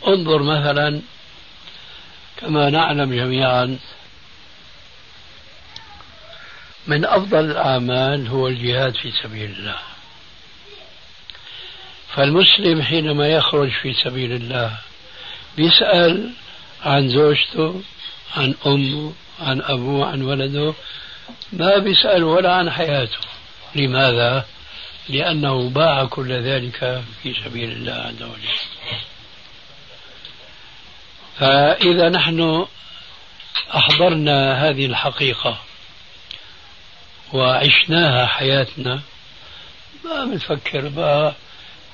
[0.08, 1.02] انظر مثلا
[2.38, 3.78] كما نعلم جميعا
[6.88, 9.78] من أفضل الأعمال هو الجهاد في سبيل الله.
[12.16, 14.78] فالمسلم حينما يخرج في سبيل الله
[15.58, 16.32] بيسأل
[16.84, 17.82] عن زوجته
[18.36, 19.14] عن أمه
[19.44, 20.74] عن أبوه عن ولده
[21.54, 23.18] ما بيسأل ولا عن حياته.
[23.76, 24.46] لماذا؟
[25.10, 28.58] لأنه باع كل ذلك في سبيل الله عز وجل.
[31.40, 32.66] فإذا نحن
[33.76, 35.58] أحضرنا هذه الحقيقة
[37.34, 39.02] وعشناها حياتنا
[40.06, 41.34] ما بنفكر بقى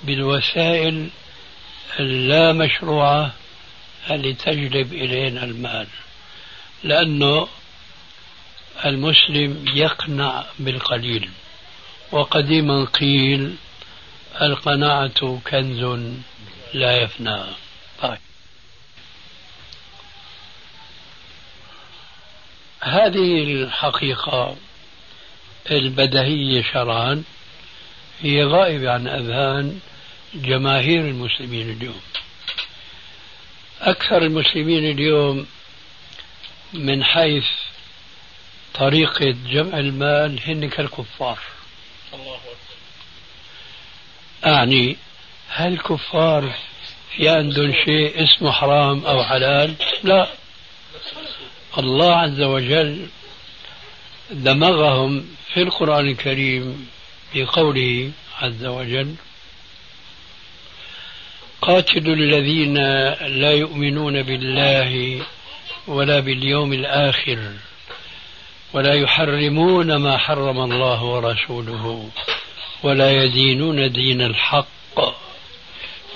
[0.03, 1.09] بالوسائل
[1.99, 3.31] اللا مشروعة
[4.09, 5.87] اللي تجلب إلينا المال.
[6.83, 7.47] لأنه
[8.85, 11.29] المسلم يقنع بالقليل
[12.11, 13.55] وقديما قيل
[14.41, 16.11] القناعة كنز
[16.73, 17.43] لا يفنى
[18.01, 18.17] طيب.
[22.81, 24.55] هذه الحقيقة
[25.71, 27.23] البدهية شرعا
[28.21, 29.79] هي غائبة عن أذهان
[30.33, 32.01] جماهير المسلمين اليوم
[33.81, 35.47] أكثر المسلمين اليوم
[36.73, 37.45] من حيث
[38.73, 41.39] طريقة جمع المال هن كالكفار.
[42.13, 42.39] الله
[44.45, 44.97] أعني
[45.49, 46.53] هل الكفار
[47.15, 50.27] في عندهم شيء اسمه حرام أو حلال؟ لا.
[51.77, 53.07] الله عز وجل
[54.31, 56.89] دمغهم في القرآن الكريم
[57.35, 59.15] بقوله عز وجل
[61.61, 62.77] قاتلوا الذين
[63.27, 65.21] لا يؤمنون بالله
[65.89, 67.39] ولا باليوم الآخر
[68.73, 72.09] ولا يحرمون ما حرم الله ورسوله
[72.83, 74.99] ولا يدينون دين الحق.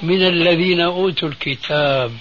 [0.02, 2.12] من الذين أوتوا الكتاب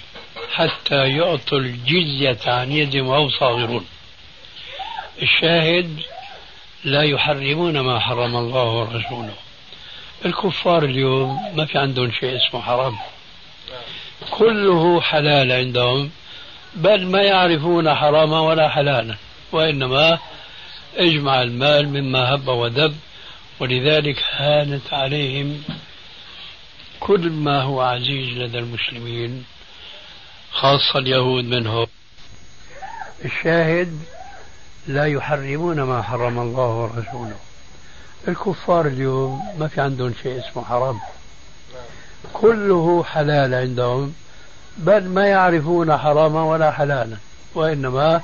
[0.53, 3.85] حتى يعطوا الجزية عن يد وهم صاغرون.
[5.21, 5.99] الشاهد
[6.83, 9.35] لا يحرمون ما حرم الله ورسوله.
[10.25, 12.97] الكفار اليوم ما في عندهم شيء اسمه حرام.
[14.31, 16.11] كله حلال عندهم.
[16.75, 19.15] بل ما يعرفون حراما ولا حلالا
[19.51, 20.19] وإنما
[20.95, 22.95] اجمع المال مما هب ودب
[23.59, 25.63] ولذلك هانت عليهم
[26.99, 29.45] كل ما هو عزيز لدى المسلمين
[30.51, 31.87] خاصة اليهود منهم.
[33.25, 33.99] الشاهد
[34.87, 37.35] لا يحرمون ما حرم الله ورسوله.
[38.27, 40.99] الكفار اليوم ما في عندهم شيء اسمه حرام.
[42.33, 44.13] كله حلال عندهم.
[44.77, 47.17] بل ما يعرفون حراما ولا حلالا
[47.55, 48.21] وإنما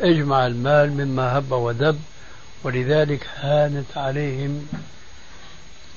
[0.00, 2.00] إجمع المال مما هب ودب
[2.64, 4.66] ولذلك هانت عليهم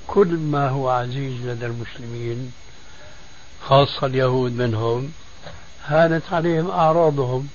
[0.08, 2.52] كل ما هو عزيز لدى المسلمين
[3.62, 5.12] خاصة اليهود منهم
[5.86, 7.48] هانت عليهم أعراضهم.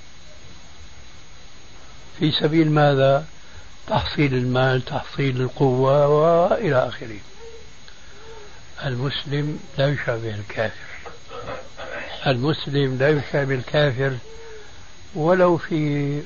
[2.18, 3.24] في سبيل ماذا؟
[3.86, 7.18] تحصيل المال تحصيل القوة وإلى آخره.
[8.86, 10.91] المسلم لا يشابه الكافر.
[12.26, 14.12] المسلم لا يشابه الكافر
[15.14, 16.22] ولو في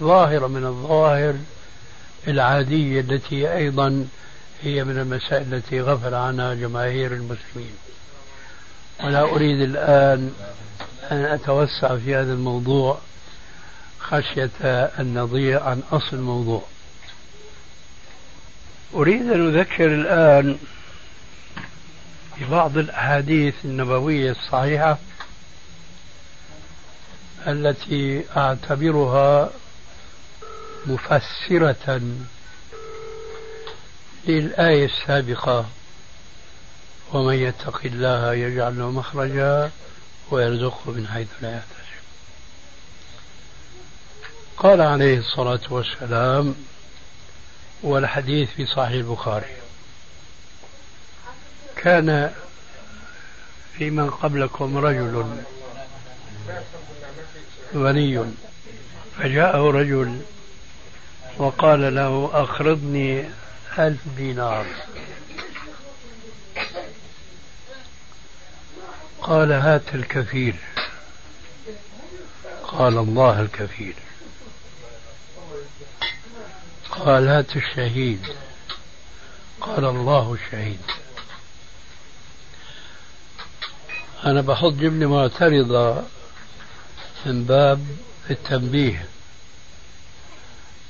[0.00, 1.34] ظاهرة من الظواهر
[2.28, 4.06] العادية التي أيضا
[4.62, 7.74] هي من المسائل التي غفل عنها جماهير المسلمين.
[9.04, 10.32] ولا أريد الآن
[11.10, 12.98] أن أتوسع في هذا الموضوع
[13.98, 14.50] خشية
[14.98, 16.62] أن نضيع عن أصل الموضوع.
[18.94, 20.58] أريد أن أذكر الآن
[22.40, 24.98] ببعض الأحاديث النبوية الصحيحة
[27.46, 29.50] التي أعتبرها
[30.86, 32.00] مفسرة
[34.26, 35.66] للآية السابقة.
[37.12, 39.70] ومن يتق الله يجعل له مخرجا
[40.30, 41.82] ويرزقه من حيث لا يحتسب
[44.56, 46.54] قال عليه الصلاة والسلام
[47.82, 49.56] والحديث في صحيح البخاري.
[51.76, 52.32] كان
[53.78, 55.42] في من قبلكم رجل
[57.74, 58.24] غني.
[59.18, 60.20] فجاءه رجل
[61.38, 63.28] وقال له أقرضني
[63.78, 64.66] ألف دينار.
[69.22, 70.56] قال هات الكفيل
[72.64, 73.94] قال الله الكفيل
[76.90, 78.26] قال هات الشهيد.
[79.60, 80.80] قال الله الشهيد.
[84.24, 86.02] أنا بحط جملة معترضة.
[87.26, 87.86] من باب
[88.30, 89.06] التنبيه.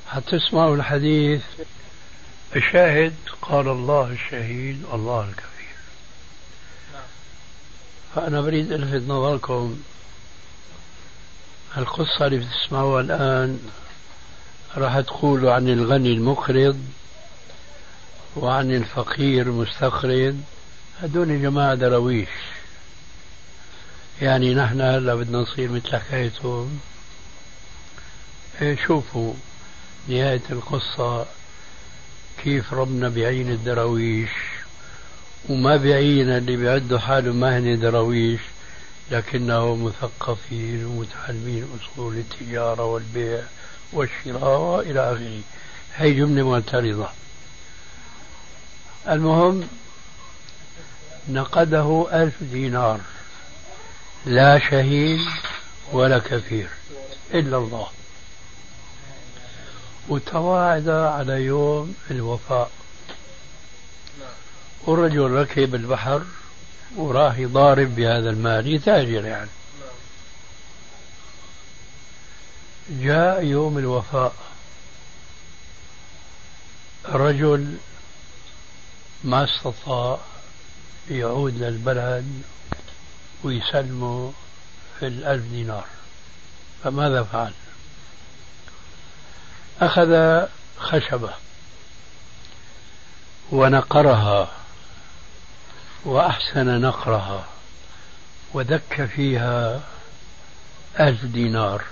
[0.08, 1.42] حتسمعوا الحديث؟
[2.56, 5.76] الشاهد قال الله الشهيد الله الكفيل
[8.14, 9.80] فأنا بريد ألفت نظركم
[11.76, 13.70] القصة اللي بتسمعوها الآن.
[14.76, 16.80] راح تقولوا عن الغني المقرض
[18.36, 20.40] وعن الفقير المستقرض
[21.02, 22.28] هدول جماعة درويش.
[24.20, 26.80] يعني نحن هلا بدنا نصير مثل حكايتهم
[28.62, 29.34] إيه شوفوا
[30.08, 31.26] نهاية القصة
[32.42, 34.30] كيف ربنا بعين الدراويش
[35.48, 38.40] وما بعين اللي بيعدوا حالهم ما هن دراويش
[39.10, 43.42] لكنه مثقفين ومتعلمين أصول التجارة والبيع
[43.92, 45.40] والشراء وإلى آخره.
[45.96, 47.08] هي جملة معترضة.
[49.08, 49.68] المهم
[51.28, 53.00] نقده ألف دينار.
[54.26, 55.20] لا شهيد
[55.92, 56.68] ولا كفير
[57.34, 57.88] إلا الله.
[60.08, 62.70] وتواعد على يوم الوفاء.
[64.86, 66.22] والرجل ركب البحر
[66.96, 69.50] وراح يضارب بهذا المال يتاجر يعني.
[72.90, 74.34] جاء يوم الوفاء.
[77.08, 77.76] الرجل
[79.24, 80.18] ما استطاع
[81.10, 82.42] يعود للبلد
[83.44, 84.32] ويسلمه
[84.98, 85.84] في الألف دينار.
[86.84, 87.52] فماذا فعل؟
[89.80, 90.42] أخذ
[90.78, 91.34] خشبة
[93.52, 94.50] ونقرها
[96.04, 97.44] وأحسن نقرها
[98.54, 99.80] ودك فيها
[101.00, 101.84] ألف دينار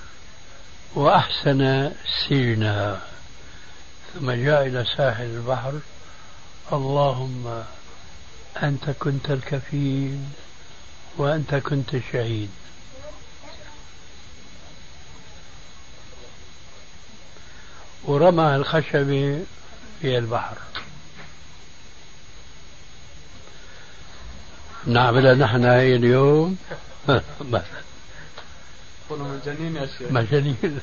[0.95, 1.93] وأحسن
[2.29, 3.01] سجنها.
[4.15, 5.81] ثم جاء إلى ساحل البحر.
[6.73, 7.65] اللهم
[8.63, 10.25] أنت كنت الكفيل.
[11.17, 12.51] وأنت كنت الشهيد
[18.05, 19.45] ورمى الخشبة
[20.01, 20.57] في البحر.
[24.87, 26.57] نعملها نحن هاي اليوم.
[29.11, 30.81] مجانين يا شيخ مجانين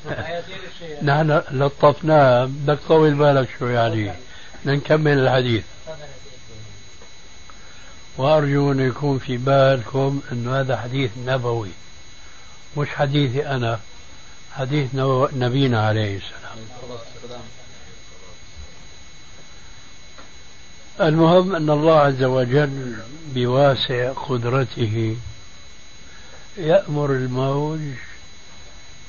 [1.02, 2.44] نحن لطفناه.
[2.44, 4.12] بدك طول بالك شو يعني
[4.66, 5.64] نكمل الحديث.
[8.18, 11.70] وأرجو أن يكون في بالكم أن هذا حديث نبوي
[12.76, 13.80] مش حديثي أنا
[14.52, 14.94] حديث
[15.34, 16.58] نبينا عليه السلام.
[21.00, 22.96] المهم أن الله عز وجل
[23.34, 25.16] بواسع قدرته
[26.56, 27.80] يأمر الموج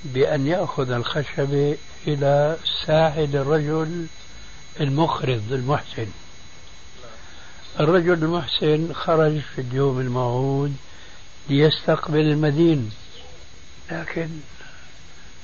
[0.03, 4.05] بأن يأخذ الخشبة إلى ساحل الرجل
[4.79, 6.07] المخرض المحسن.
[7.79, 10.75] الرجل المحسن خرج في اليوم الموعود
[11.49, 12.91] ليستقبل المدين
[13.91, 14.29] لكن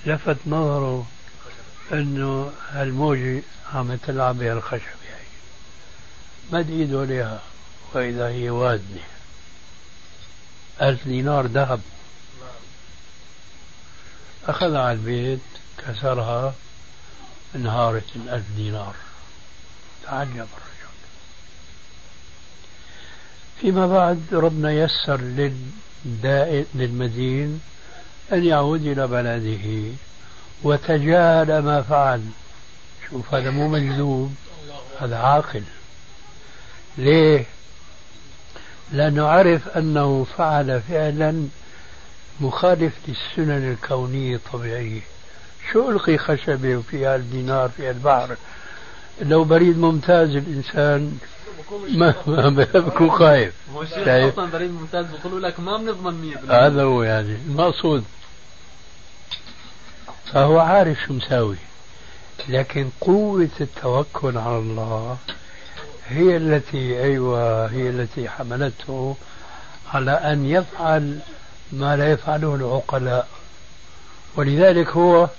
[0.06, 1.08] لفت نظره
[1.92, 3.42] انه هالموجة
[3.74, 5.26] عم تلعب بها الخشبة هي
[6.52, 7.42] مد إيده عليها؟
[7.94, 9.04] وإذا هي وادنة.
[10.82, 11.82] ألف دينار ذهب.
[14.48, 15.40] أخذها على البيت
[15.78, 16.54] كسرها
[17.56, 18.96] انهارت الألف دينار.
[20.04, 20.48] تعجب
[23.62, 27.62] فيما بعد ربنا يسر للدائن للمدين
[28.34, 29.92] أن يعود إلى بلده
[30.64, 32.22] وتجاهل ما فعل.
[33.10, 34.36] شوف هذا مو مجذوب
[35.00, 35.64] هذا عاقل.
[36.98, 37.46] ليه؟
[38.92, 41.48] لأنه عرف أنه فعل فعلا
[42.42, 45.02] مخالف للسنن الكونية الطبيعية.
[45.72, 48.36] شو ألقي خشبة وفيها الدينار فيها البحر
[49.22, 51.18] لو بريد ممتاز الإنسان
[51.88, 53.54] ما ما بكون خايف.
[53.94, 58.04] شيء أصلا بريد ممتاز بيقولوا لك ما بنضمن 100% هذا هو يعني المقصود.
[60.34, 61.58] فهو عارف شو مساوي.
[62.50, 65.18] لكن قوة التوكل على الله
[66.08, 69.16] هي التي أيوة هي التي حملته
[69.94, 71.20] على أن يفعل
[71.72, 73.28] ما لا يفعله العقلاء.
[74.36, 75.30] ولذلك هو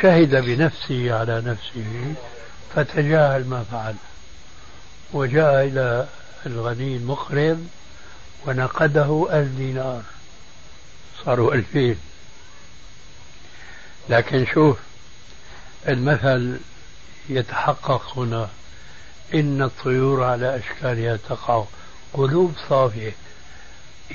[0.00, 2.14] شهد بنفسه على نفسه
[2.74, 3.94] فتجاهل ما فعل.
[5.12, 6.06] وجاء إلى
[6.46, 7.66] الغني المقرض
[8.46, 10.02] ونقده ألف دينار
[11.24, 11.96] صاروا ألفين.
[14.08, 14.78] لكن شوف
[15.88, 16.60] المثل
[17.28, 18.48] يتحقق هنا
[19.34, 21.64] إن الطيور على أشكالها تقع.
[22.12, 23.12] قلوب صافية.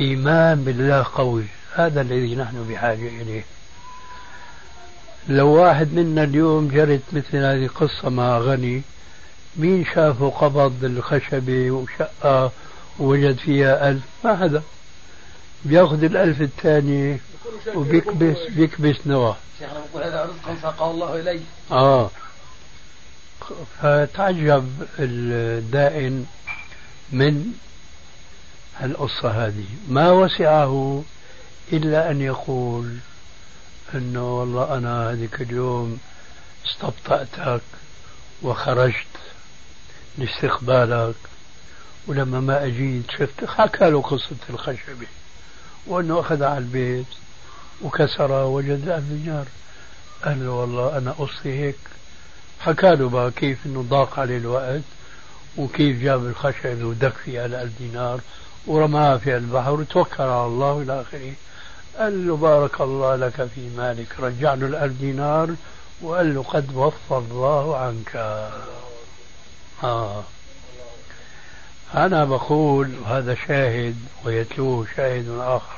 [0.01, 1.45] إيمان بالله قوي.
[1.75, 3.43] هذا الذي نحن بحاجة إليه.
[5.27, 8.81] لو واحد منا اليوم جرت مثل هذه القصة مع غني
[9.57, 12.51] مين شافه قبض الخشبة وشقة
[12.99, 14.61] ووجد فيها ألف؟ ما حدا
[15.65, 17.19] بياخذ الألف الثاني
[17.75, 19.35] وبيكبس بيكبس نواه.
[19.59, 21.39] شيخنا بقول هذا رزق ساقه الله إلي
[21.71, 22.09] آه.
[23.81, 26.25] فتعجب الدائن
[27.11, 27.53] من
[28.83, 29.65] القصة هذه.
[29.89, 31.03] ما وسعه
[31.73, 32.97] إلا أن يقول
[33.95, 35.99] أنه والله أنا هذيك اليوم
[36.65, 37.61] استبطأتك
[38.41, 39.22] وخرجت
[40.17, 41.15] لاستقبالك.
[42.07, 45.07] ولما ما أجيت شفت حكى له قصة الخشبة
[45.87, 47.05] وأنه أخذها على البيت
[47.81, 49.45] وكسرها وجد ألف دينار
[50.25, 51.75] قال له والله أنا قصتي هيك.
[52.59, 54.81] حكى له بقى كيف أنه ضاق عليه الوقت
[55.57, 58.19] وكيف جاب الخشب ودك فيها الألف دينار
[58.67, 61.33] ورماها في البحر وتوكل على الله إلى آخره.
[61.97, 65.55] قال له بارك الله لك في مالك رجع له الألف دينار
[66.01, 68.15] وقال له قد وفى الله عنك.
[69.83, 70.23] آه.
[71.95, 75.77] أنا بقول هذا شاهد ويتلوه شاهد آخر.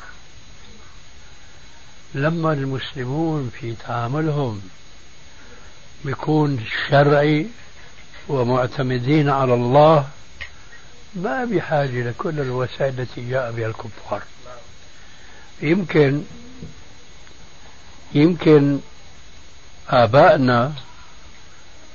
[2.16, 4.62] لما المسلمون في تعاملهم
[6.06, 7.48] بيكون شرعي
[8.28, 10.08] ومعتمدين على الله
[11.16, 14.24] ما بحاجة لكل الوسائل التي جاء بها الكفار.
[15.62, 16.24] يمكن
[18.14, 18.80] يمكن
[19.90, 20.74] آبائنا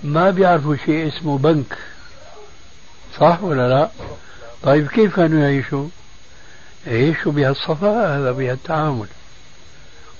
[0.03, 1.79] ما بيعرفوا شيء اسمه بنك.
[3.19, 3.91] صح ولا لا؟
[4.63, 5.89] طيب كيف كانوا يعيشوا
[6.87, 9.09] يعيشوا بهالصفاء هذا بهالتعامل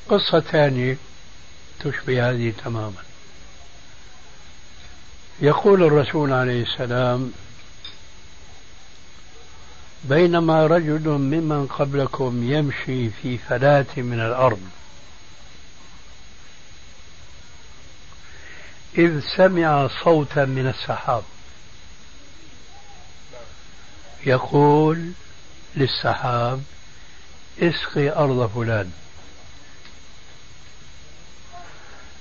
[0.09, 0.97] قصة ثانية
[1.81, 3.03] تشبه هذه تماما.
[5.41, 7.33] يقول الرسول عليه السلام
[10.05, 14.61] بينما رجل ممن قبلكم يمشي في فلاة من الأرض
[18.99, 21.23] إذ سمع صوتا من السحاب.
[24.27, 25.13] يقول
[25.77, 26.63] للسحاب
[27.59, 28.91] اسقي أرض فلان.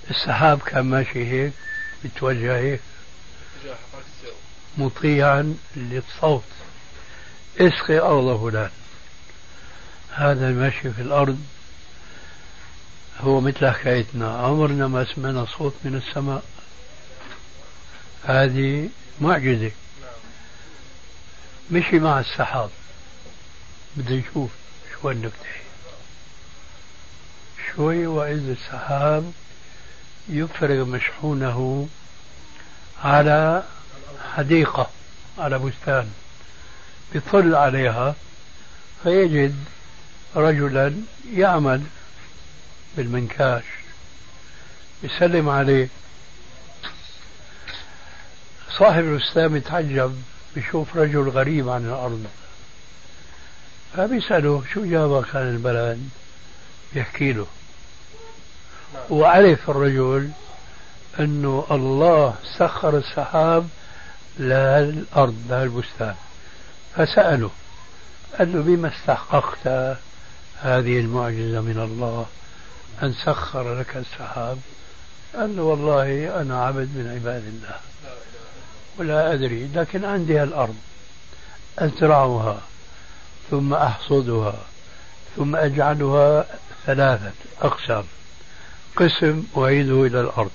[0.09, 1.53] السحاب كان ماشي هيك
[2.05, 2.81] بتوجه هيك
[4.77, 6.43] مطيعا للصوت.
[7.57, 8.69] اسقي أرض فلان.
[10.11, 11.39] هذا المشي في الأرض
[13.19, 14.37] هو مثل حكايتنا.
[14.37, 16.43] عمرنا ما سمعنا صوت من السماء.
[18.23, 18.89] هذه
[19.21, 19.71] معجزة.
[21.71, 22.69] مشي مع السحاب
[23.97, 24.51] بدنا نشوف
[24.93, 25.49] شو النكتة.
[27.75, 29.31] شوي وإذا السحاب
[30.29, 31.87] يفرغ مشحونه
[33.03, 33.63] على
[34.35, 34.89] حديقة
[35.37, 36.11] على بستان.
[37.15, 38.15] يطل عليها
[39.03, 39.55] فيجد
[40.35, 40.93] رجلا
[41.33, 41.83] يعمل
[42.97, 43.63] بالمنكاش.
[45.03, 45.87] يسلم عليه.
[48.77, 50.23] صاحب البستان يتعجب.
[50.55, 52.25] بيشوف رجل غريب عن الأرض.
[53.93, 56.09] فبيسأله شو جابك عن البلد؟
[56.93, 57.47] يحكي له.
[59.09, 60.29] وعرف الرجل
[61.19, 63.69] أنه الله سخر السحاب
[64.39, 66.15] للأرض للبستان.
[66.95, 67.51] فسأله
[68.39, 69.67] قال له بما استحققت
[70.61, 72.25] هذه المعجزة من الله
[73.03, 74.57] أن سخر لك السحاب؟
[75.35, 77.88] قال له والله أنا عبد من عباد الله.
[78.99, 80.75] ولا أدري لكن عندي الأرض
[81.79, 82.61] أزرعها
[83.51, 84.55] ثم أحصدها
[85.35, 86.45] ثم أجعلها
[86.85, 87.31] ثلاثة
[87.61, 88.03] أقسام
[88.95, 90.51] قسم أعيده إلى الأرض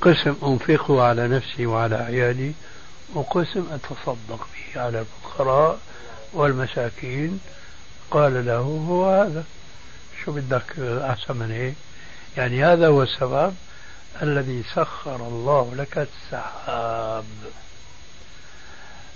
[0.00, 2.52] قسم أنفقه على نفسي وعلى عيالي
[3.14, 5.78] وقسم أتصدق به على الفقراء
[6.32, 7.40] والمساكين.
[8.10, 9.44] قال له هو هذا.
[10.24, 11.74] شو بدك أحسن من هيك؟
[12.36, 13.54] يعني هذا هو السبب.
[14.22, 17.24] الذي سخر الله لك السحاب.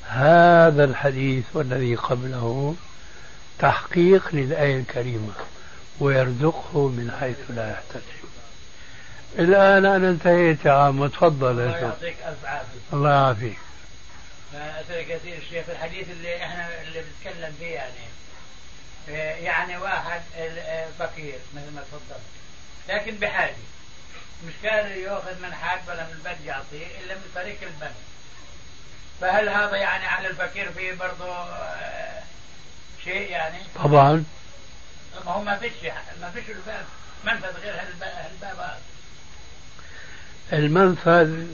[0.09, 2.75] هذا الحديث والذي قبله
[3.59, 5.33] تحقيق للآية الكريمة
[6.01, 8.27] ويرزقه من حيث لا يحتسب.
[9.39, 12.79] الآن أنا انتهيت يا عم تفضل الله يعطيك ألف عافية.
[12.93, 13.59] الله يعافيك.
[14.55, 17.95] أسأل كثير الشيخ الحديث اللي إحنا اللي بنتكلم فيه يعني
[19.45, 20.21] يعني واحد
[20.99, 22.21] فقير مثل ما تفضلت
[22.89, 23.55] لكن بحاجة.
[24.47, 27.95] مش قادر ياخذ من حد ولا من البنك يعطيه إلا من طريق البنك
[29.21, 32.23] فهل هذا يعني على الفقير فيه برضه آه،
[33.05, 34.25] شيء يعني؟ طبعا.
[35.27, 35.73] ما هو ما فيش
[36.21, 36.45] ما فيش
[37.25, 38.81] منفذ غير هالباب هذا.
[40.53, 41.47] المنفذ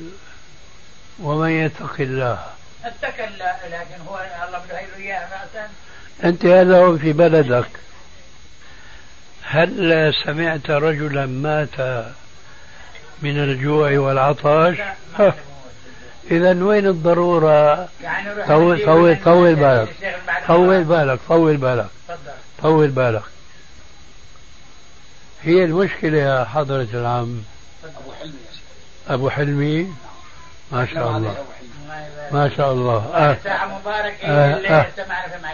[1.18, 2.47] ومن يتق الله.
[2.84, 5.70] اتقى الله لكن هو الله بده له اياه راسا.
[6.24, 7.70] أنت هذا في بلدك.
[9.43, 12.05] هل سمعت رجلا مات
[13.23, 14.77] من الجوع والعطش
[16.31, 17.89] إذا وين الضرورة؟
[18.49, 19.89] طول طول طول بالك.
[20.47, 21.87] طول بالك طول بالك.
[22.62, 23.23] طول بالك.
[25.43, 27.43] هي المشكلة يا حضرة العم
[27.85, 28.35] أبو حلمي.
[29.09, 29.93] أبو حلمي
[30.73, 31.37] ما شاء الله.
[32.33, 33.37] ما شاء الله.
[33.45, 34.87] ساعة مباركة آه.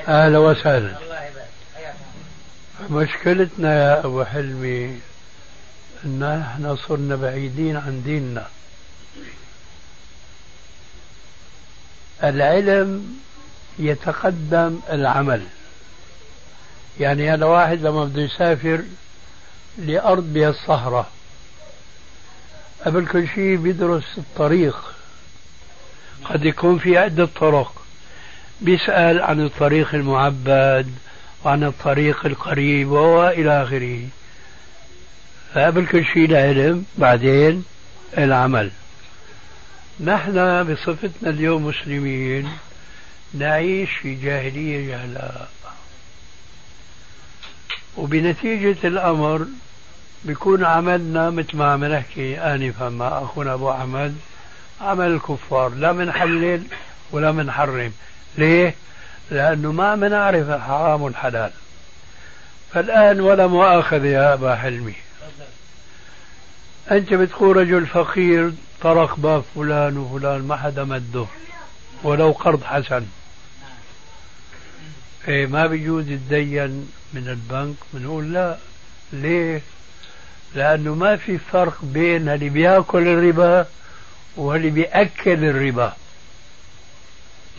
[0.09, 0.95] أهلا وسهلا.
[2.91, 5.01] مشكلتنا يا أبو حلمي
[6.05, 8.47] إن إحنا صرنا بعيدين عن ديننا.
[12.25, 13.19] العلم
[13.79, 15.43] يتقدم العمل.
[17.01, 18.83] يعني هذا واحد لما بده يسافر
[19.79, 21.11] لأرض بها الصحراء
[22.85, 24.95] قبل كل شيء بيدرس الطريق.
[26.25, 27.83] قد يكون في عدة طرق.
[28.61, 30.95] بيسأل عن الطريق المعبد
[31.45, 34.09] وعن الطريق القريب وإلى آخره.
[35.55, 37.65] فقبل كل شيء العلم بعدين
[38.19, 38.71] العمل.
[40.01, 42.49] نحن بصفتنا اليوم مسلمين
[43.35, 45.49] نعيش في جاهلية جهلاء.
[47.97, 49.47] وبنتيجة الأمر
[50.25, 54.17] بيكون عملنا مثل ما عم نحكي آنفا مع أخونا أبو أحمد
[54.81, 56.63] عمل الكفار لا منحلل
[57.13, 57.93] ولا منحرم
[58.39, 58.75] ليه؟
[59.31, 61.51] لأنه ما بنعرف حرام والحلال
[62.73, 64.95] فالآن ولا مؤاخذة يا أبا حلمي.
[66.91, 71.27] أنت بتقول رجل فقير طرق باب فلان وفلان ما حدا مده.
[72.03, 73.07] ولو قرض حسن.
[75.29, 77.77] إيه ما بيجوز يتدين من البنك.
[77.93, 78.57] بنقول لا.
[79.13, 79.63] ليه؟
[80.55, 83.67] لأنه ما في فرق بين اللي بيأكل الربا
[84.37, 85.97] واللي بيأكل الربا.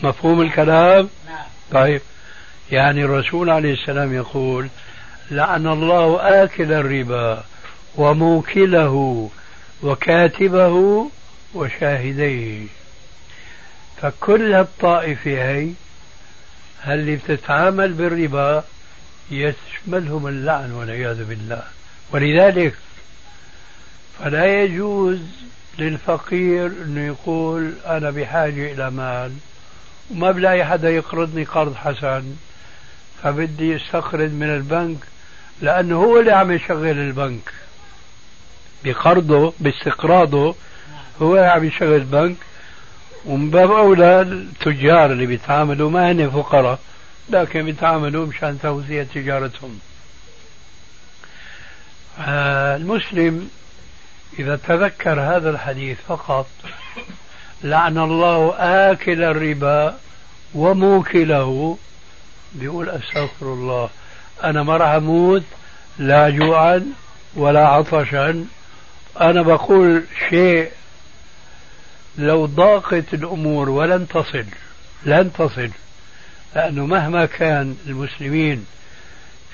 [0.02, 2.00] مفهوم الكلام؟ نعم طيب.
[2.70, 4.68] يعني الرسول عليه السلام يقول
[5.30, 7.44] لعن الله آكل الربا.
[7.96, 9.30] وموكله
[9.82, 11.06] وكاتبه
[11.54, 12.66] وشاهديه.
[14.02, 15.70] فكل الطائفة هي
[16.86, 18.64] اللي بتتعامل بالربا
[19.30, 21.62] يشملهم اللعن والعياذ بالله.
[22.12, 22.74] ولذلك
[24.18, 25.18] فلا يجوز
[25.78, 29.32] للفقير إنه يقول أنا بحاجة إلى مال
[30.10, 32.24] وما بلاقي حدا يقرضني قرض حسن
[33.22, 34.98] فبدي استقرض من البنك
[35.62, 37.52] لأنه هو اللي عم يشغل البنك.
[38.84, 40.54] بقرضه باستقراضه.
[41.22, 42.36] هو عم يشغل بنك
[43.26, 46.78] ومن باب أولى التجار اللي بيتعاملوا ما هن فقراء
[47.30, 49.78] لكن بيتعاملوا مشان توسيع تجارتهم.
[52.20, 53.50] آه، المسلم
[54.38, 56.46] إذا تذكر هذا الحديث فقط
[57.64, 59.98] لعن الله آكل الربا
[60.54, 61.78] وموكله
[62.52, 63.90] بيقول أستغفر الله
[64.44, 65.42] أنا ما راح أموت
[65.98, 66.86] لا جوعا
[67.36, 68.46] ولا عطشا.
[69.20, 70.70] أنا بقول شيء
[72.18, 74.44] لو ضاقت الأمور ولن تصل
[75.04, 75.70] لن تصل
[76.54, 78.66] لأنه مهما كان المسلمين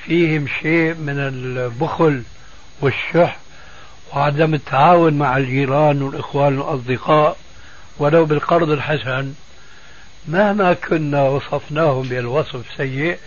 [0.04, 2.22] فيهم شيء من البخل
[2.80, 3.38] والشح
[4.12, 7.36] وعدم التعاون مع الجيران والإخوان والأصدقاء
[7.98, 9.32] ولو بالقرض الحسن
[10.28, 13.18] مهما كنا وصفناهم بالوصف السيء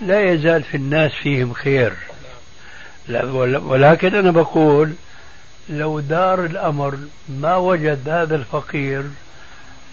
[0.00, 1.92] لا يزال في الناس فيهم خير.
[3.08, 4.92] ولكن أنا بقول
[5.68, 6.98] لو دار الأمر
[7.28, 9.04] ما وجد هذا الفقير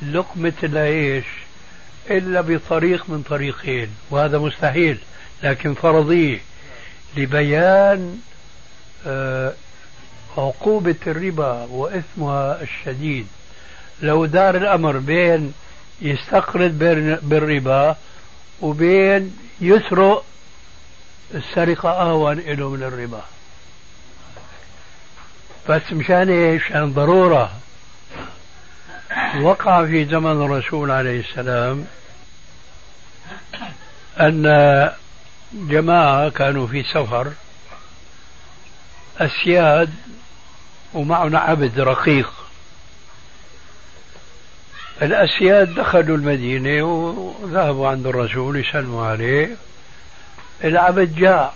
[0.02, 1.26] لقمة العيش
[2.10, 4.98] إلا بطريق من طريقين وهذا مستحيل
[5.44, 6.40] لكن فرضية
[7.18, 8.20] لبيان
[9.08, 9.54] آه،
[10.38, 13.28] عقوبة الربا وإثمها الشديد.
[14.02, 15.54] لو دار الأمر بين
[16.02, 16.72] يستقرض
[17.24, 17.96] بالربا
[18.62, 20.24] وبين يسرق
[21.34, 23.24] السرقة أهون له من الربا.
[25.70, 27.52] بس مشان إيش؟ مشان ضرورة.
[29.42, 31.86] وقع في زمن الرسول عليه السلام
[34.20, 34.92] أن
[35.54, 37.32] جماعة كانوا في سفر
[39.18, 39.94] أسياد
[40.94, 42.34] ومعنا عبد رقيق.
[45.02, 49.56] الأسياد دخلوا المدينة وذهبوا عند الرسول يسلموا عليه.
[50.64, 51.54] العبد جاء.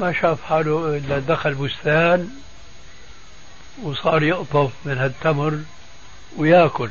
[0.00, 2.30] ما شاف حاله إلا دخل بستان
[3.82, 5.58] وصار يقطف من هالتمر
[6.36, 6.90] ويأكل.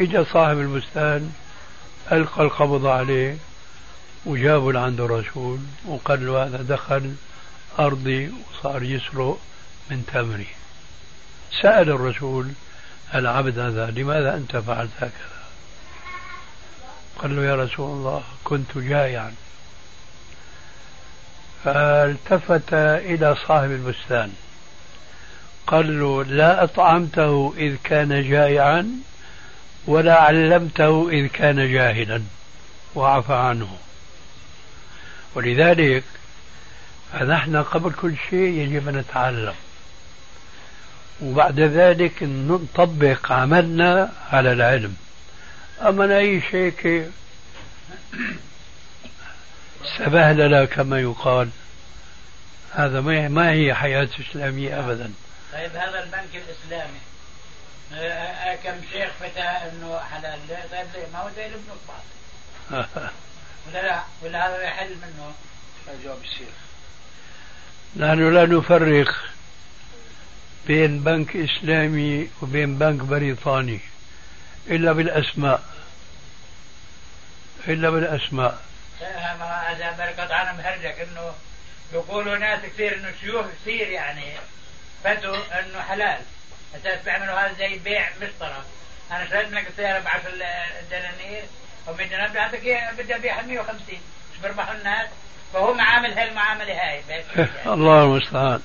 [0.00, 1.32] إجا صاحب البستان
[2.12, 3.36] ألقى القبض عليه
[4.26, 7.14] وجابوا لعند الرسول وقال له هذا دخل
[7.78, 9.38] أرضي وصار يسرق
[9.90, 10.46] من تمري.
[11.62, 12.52] سأل الرسول
[13.14, 15.38] العبد هذا؟ لماذا أنت فعلت هكذا؟
[17.18, 19.34] قال له يا رسول الله كنت جائعا.
[21.64, 24.32] فالتفت إلى صاحب البستان.
[25.66, 28.90] قال له لا أطعمته إذ كان جائعا
[29.86, 32.22] ولا علمته إذ كان جاهلا.
[32.94, 33.76] وعفى عنه.
[35.34, 36.04] ولذلك
[37.12, 39.54] فنحن قبل كل شيء يجب أن نتعلم.
[41.22, 44.96] وبعد ذلك نطبق عملنا على العلم.
[45.82, 47.10] أما أي شيء
[49.96, 51.50] سبهللة كما يقال.
[52.74, 55.12] هذا ما هي حياة إسلامية أبدا.
[55.52, 56.98] طيب هذا البنك الإسلامي.
[57.94, 60.38] آه، آه، كم شيخ فتى إنه حلال.
[60.48, 62.04] طيب ليه؟ ما هو زي البنوك بعض
[63.68, 65.32] ولا لا؟ ولا هذا يحل منه؟
[66.04, 66.54] جواب الشيخ.
[67.96, 69.14] نحن لا نفرق
[70.66, 73.80] بين بنك إسلامي وبين بنك بريطاني
[74.66, 75.62] إلا بالأسماء.
[77.68, 78.67] إلا بالأسماء.
[79.02, 81.34] هذا بركة أنا مهرجك إنه
[81.92, 84.32] بيقولوا ناس كثير إنه شيوخ كثير يعني
[85.04, 86.20] فتوا إنه حلال.
[86.74, 88.64] أساس بيعملوا هذا زي بيع مسطرة.
[89.10, 90.30] أنا شريت منك السيارة ب 10
[90.90, 91.42] دنانير
[91.86, 92.60] و 100 دينار بعطيك
[92.98, 93.78] بدي أبيعها 150
[94.32, 95.08] مش بيربحوا الناس.
[95.52, 97.02] فهو عامل هاي المعاملة هاي.
[97.66, 98.62] الله المستعان.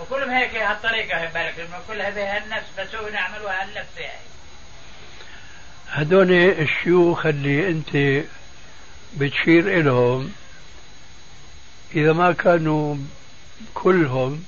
[0.00, 1.68] وكلهم هيك هالطريقة بالك.
[1.88, 4.10] كلها بها النفس بس هو نعملوها هالنفس هاي
[5.92, 8.24] هدول الشيوخ اللي أنت
[9.16, 10.32] بتشير إلهم.
[11.94, 12.96] إذا ما كانوا
[13.74, 14.44] كلهم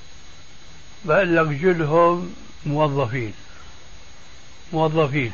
[1.04, 2.34] بقول لك جلهم
[2.66, 3.34] موظفين.
[4.72, 5.32] موظفين.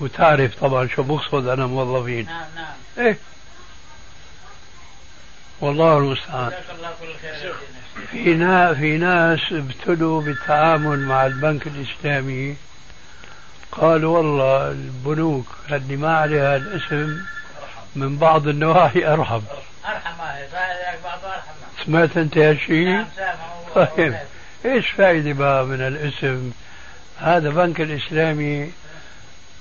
[0.00, 2.26] وتعرف طبعا شو بقصد أنا موظفين.
[2.26, 3.06] نعم نعم.
[3.06, 3.18] إيه.
[5.60, 6.52] والله المستعان.
[8.10, 12.56] في ناس في ناس ابتلوا بالتعامل مع البنك الإسلامي.
[13.72, 17.20] قالوا والله البنوك اللي ما عليها الاسم
[17.96, 19.40] من بعض النواحي أرحم.
[19.84, 20.18] أرحم
[21.04, 21.84] بعضها أرحم.
[21.86, 23.06] سمعت أنت هالشيء؟ نعم
[23.74, 24.16] طيب.
[24.64, 26.52] إيش فائده بقى من الاسم؟
[27.18, 28.72] هذا بنك الإسلامي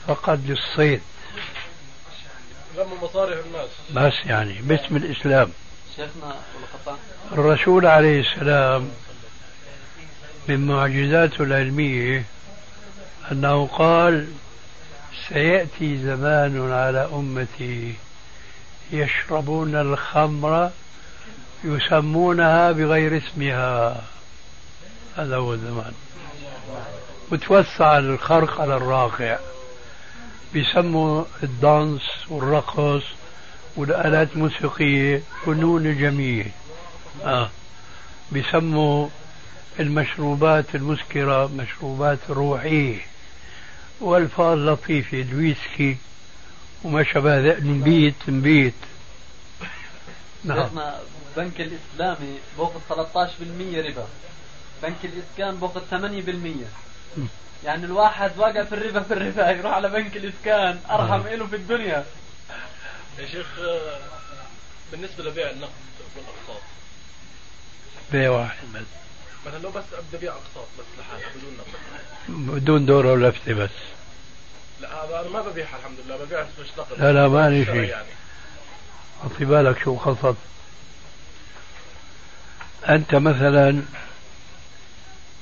[0.08, 1.01] فقط للصيد.
[2.78, 3.70] غم مصارف الناس.
[3.93, 5.49] بس يعني باسم الإسلام.
[5.95, 6.36] شيخنا
[7.32, 8.89] الرسول عليه السلام
[10.47, 12.24] من معجزاته العلمية
[13.32, 14.28] أنه قال
[15.30, 17.94] سيأتي زمان على أمتي
[18.92, 20.72] يشربون الخمر
[21.64, 24.02] يسمونها بغير اسمها.
[25.18, 25.94] هذا هو الزمان.
[27.32, 29.38] وتوسع الخرق على الراقع.
[30.54, 33.04] بيسموا الدانس والرقص
[33.76, 36.46] والآلات الموسيقية فنون الجميع
[37.26, 37.50] آه.
[38.32, 39.08] بيسموا
[39.80, 43.14] المشروبات المسكرة مشروبات روحية.
[44.02, 45.98] والفاظ لطيفة الويسكي
[46.84, 48.74] وما شابه ذلك نبيت نبيت.
[50.43, 50.70] نعم.
[51.38, 54.08] بنك الإسلامي باخذ 13% ربا.
[54.84, 56.66] بنك الإسكان باخذ 8%
[57.66, 61.28] يعني الواحد واقع في الربا في الربا يروح على بنك الإسكان أرحم نعم.
[61.28, 62.06] له في الدنيا.
[63.20, 64.00] يا شيخ آه،
[64.91, 65.72] بالنسبة لبيع النقد
[66.16, 66.64] والأقساط
[68.12, 68.82] بيع واحد بس.
[69.46, 71.70] مثلا لو بس أبدأ ابيع أقساط بس لحالها بدون نقد.
[72.30, 73.70] بدون دوره ولفته بس.
[74.82, 77.82] لا هذا أنا ما ببيعها الحمد لله ببيعها مش نقد لا لا ماني فيه.
[77.82, 78.08] يعني.
[79.40, 80.36] بالك شو خطط
[82.90, 83.82] أنت مثلا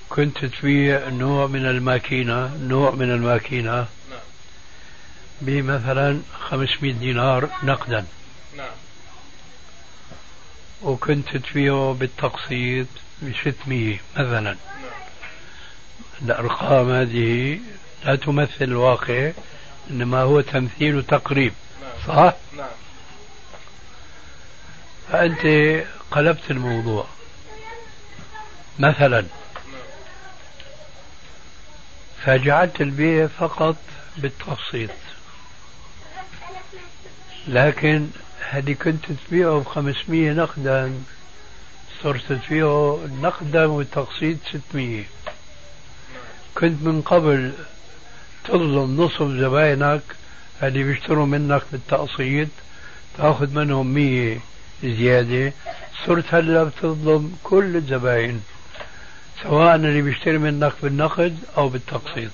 [0.10, 3.76] كنت تبيع نوع من الماكينة نوع من الماكينة
[4.10, 4.20] نعم.
[5.42, 8.06] بمثلا 500 دينار نقدا.
[8.58, 8.72] نعم.
[10.82, 12.88] وكنت تبيعه بالتقسيط
[13.22, 14.42] ب 600 مثلا.
[14.42, 14.56] نعم.
[16.22, 17.59] الأرقام هذه
[18.05, 19.32] لا تمثل الواقع
[19.91, 21.53] إنما هو تمثيل وتقريب.
[22.07, 22.68] صح؟ نعم
[25.11, 25.45] فأنت
[26.11, 27.05] قلبت الموضوع
[28.80, 29.26] مثلا
[32.26, 33.76] فجعلت البيع فقط
[34.18, 34.89] بالتقسيط
[37.47, 38.07] لكن
[38.49, 40.93] هذه كنت تبيعه ب 500 نقدا
[42.03, 44.38] صرت تبيعه نقدا والتقسيط
[44.72, 45.03] 600
[46.58, 47.54] كنت من قبل
[48.45, 50.01] تظلم نصف زباينك
[50.64, 52.47] اللي بيشتروا منك بالتقسيط
[53.18, 54.39] تاخذ منهم 100
[54.84, 55.54] زيادة.
[56.06, 58.43] صرت هلا بتظلم كل الزباين
[59.43, 62.32] سواء اللي بيشتري منك بالنقد أو بالتقسيط.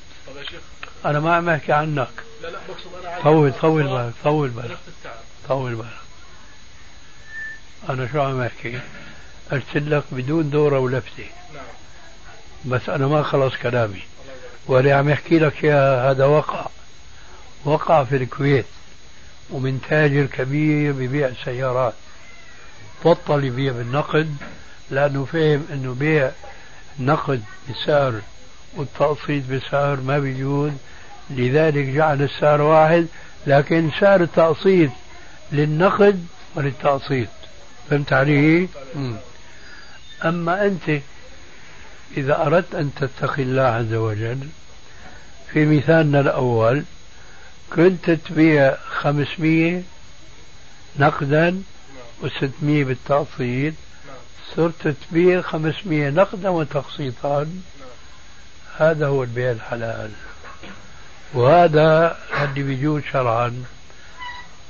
[1.05, 2.09] أنا ما عم أحكي عنك.
[2.41, 4.77] لا لا بقصد أنا طول طول بالك طول بالك
[5.47, 5.87] طول بالك.
[7.89, 8.79] أنا شو عم أحكي؟
[9.51, 11.23] قلت لك بدون دورة ولفتة.
[11.23, 11.38] نعم
[12.65, 14.01] بس أنا ما خلص كلامي.
[14.67, 16.65] واللي عم يحكي لك يا هذا وقع.
[17.65, 18.65] وقع في الكويت.
[19.49, 21.93] ومن تاجر كبير ببيع سيارات.
[23.05, 24.35] بطل يبيع بالنقد.
[24.91, 26.31] لأنه فهم أنه بيع
[26.99, 28.21] نقد بسعر
[28.75, 30.71] والتقسيط بسعر ما بيجوز.
[31.29, 33.07] لذلك جعل السعر واحد.
[33.47, 34.91] لكن سعر التقسيط
[35.51, 37.27] للنقد وللتقسيط.
[37.89, 38.67] فهمت علي؟
[40.25, 41.01] أما أنت
[42.17, 44.47] إذا أردت أن تتقي الله عز وجل
[45.51, 46.83] في مثالنا الأول
[47.75, 49.83] كنت تبيع خمسمية
[50.99, 51.61] نقدا
[52.21, 53.73] وستمية بالتقسيط
[54.55, 57.47] صرت تبيع 500 نقدا وتقسيطا
[58.77, 60.11] هذا هو البيع الحلال.
[61.33, 63.63] وهذا اللي بيجوز شرعا.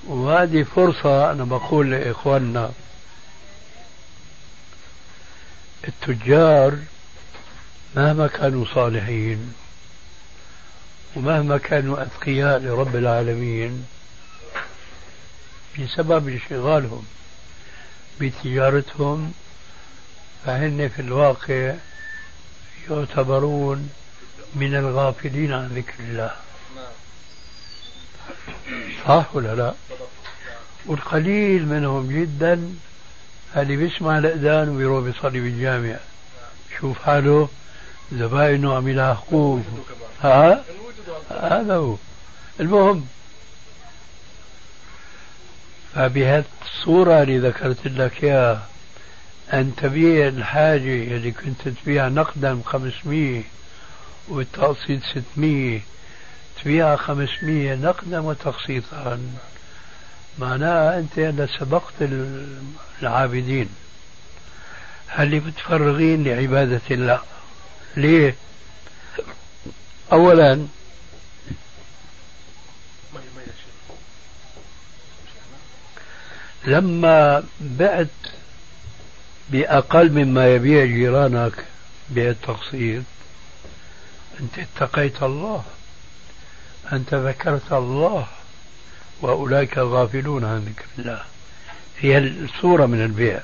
[0.07, 2.71] وهذه فرصة أنا بقول لإخواننا.
[5.87, 6.77] التجار
[7.95, 9.53] مهما كانوا صالحين
[11.15, 13.85] ومهما كانوا أتقياء لرب العالمين
[15.79, 17.05] بسبب انشغالهم
[18.21, 19.33] بتجارتهم
[20.45, 21.75] فهن في الواقع
[22.89, 23.89] يعتبرون
[24.55, 26.31] من الغافلين عن ذكر الله.
[29.07, 29.73] صح ولا لا؟
[30.85, 32.75] والقليل منهم جدا
[33.57, 35.97] اللي بيسمع الأذان ويروح بيصلي بالجامع.
[36.79, 37.49] شوف حاله
[38.13, 39.63] زباينه عم يلاحقوه
[40.21, 40.63] ها؟
[41.29, 41.95] هذا هو.
[42.59, 43.05] المهم
[45.95, 48.67] فبهذه الصورة اللي ذكرت لك إياها
[49.53, 53.43] أن تبيع الحاجة اللي كنت تبيع نقدا ب 500
[54.27, 55.01] والتقسيط
[55.35, 55.79] 600
[56.63, 59.19] تبيعها 500 نقدا وتقسيطا.
[60.39, 61.93] معناها أنت هذا سبقت
[63.01, 63.69] العابدين.
[65.07, 67.19] هل متفرغين لعبادة الله؟
[67.97, 68.35] ليه؟
[70.11, 70.67] أولا
[76.65, 78.07] لما بعت
[79.49, 81.65] بأقل مما يبيع جيرانك
[82.09, 83.03] بالتقسيط
[84.39, 85.63] أنت اتقيت الله
[86.93, 88.27] أنت ذكرت الله
[89.21, 91.23] وأولئك غافلون عن ذكر الله
[91.99, 93.39] هي الصورة من البيع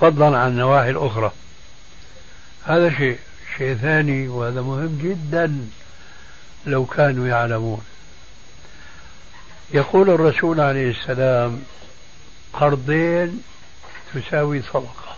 [0.00, 1.32] فضلا عن النواحي الأخرى.
[2.64, 3.18] هذا شيء.
[3.58, 5.68] شيء ثاني وهذا مهم جدا
[6.66, 7.84] لو كانوا يعلمون.
[9.70, 11.62] يقول الرسول عليه السلام
[12.52, 13.42] قرضين
[14.14, 15.16] تساوي صدقة.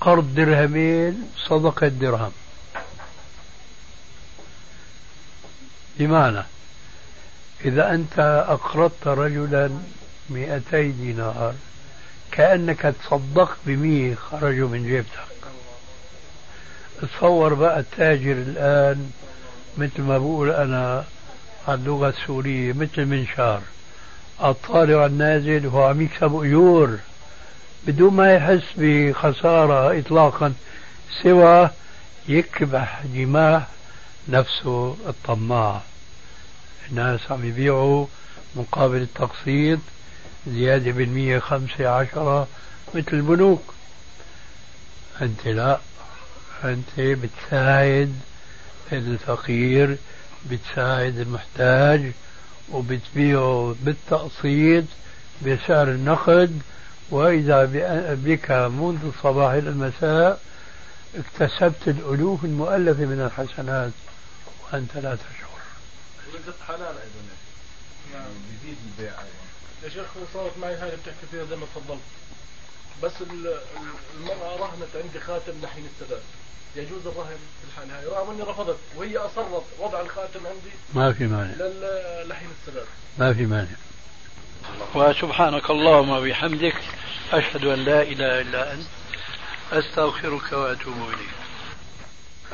[0.00, 2.32] قرض درهمين صدقة درهم.
[5.98, 6.42] بمعنى
[7.64, 9.70] إذا أنت أقرضت رجلا
[10.30, 11.54] مئتي دينار
[12.32, 15.33] كأنك تصدقت بمية خرجوا من جيبتك.
[17.02, 19.10] تصور بقى التاجر الآن
[19.78, 21.04] مثل ما بقول أنا
[21.68, 23.62] على اللغة السورية مثل منشار
[24.44, 26.98] الطالع النازل هو عم يكسب أجور
[27.86, 30.54] بدون ما يحس بخسارة إطلاقا
[31.22, 31.70] سوى
[32.28, 33.66] يكبح جماح
[34.28, 35.80] نفسه الطماع.
[36.90, 38.06] الناس عم يبيعوا
[38.56, 39.78] مقابل التقسيط
[40.46, 42.48] زيادة بالمية خمسة عشرة
[42.94, 43.62] مثل البنوك.
[45.22, 45.78] أنت لا.
[46.64, 48.14] أنت بتساعد
[48.92, 49.96] الفقير
[50.50, 52.12] بتساعد المحتاج
[52.72, 54.84] وبتبيعه بالتقسيط
[55.46, 56.62] بسعر النقد.
[57.10, 57.64] وإذا
[58.14, 60.40] بك منذ صباح إلى المساء
[61.14, 63.92] اكتسبت الألوف المؤلفة من الحسنات
[64.62, 65.60] وأنت لا تشعر.
[66.32, 67.22] ورزق حلال أيضا.
[68.14, 69.44] يعني بيزيد البيع أيضا.
[69.84, 72.00] يا شيخ صارت معي هاي بتحكي فيها زي ما تفضلت.
[73.02, 73.12] بس
[74.20, 76.22] المرأة رهنت عندي خاتم لحين السداد.
[76.76, 81.26] يجوز الرهن في الحال هاي رغم أني رفضت وهي أصرت وضع الخاتم عندي ما في
[81.26, 81.54] مانع.
[82.28, 82.86] لحين السداد
[83.18, 83.76] ما في مانع.
[84.94, 86.76] وسبحانك اللهم وبحمدك
[87.32, 88.86] أشهد أن لا إله إلا أنت
[89.72, 91.34] أستغفرك وأتوب إليك.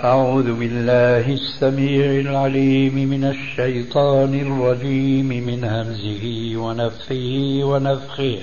[0.05, 8.43] أعوذ بالله السميع العليم من الشيطان الرجيم من همزه ونفخه ونفخه.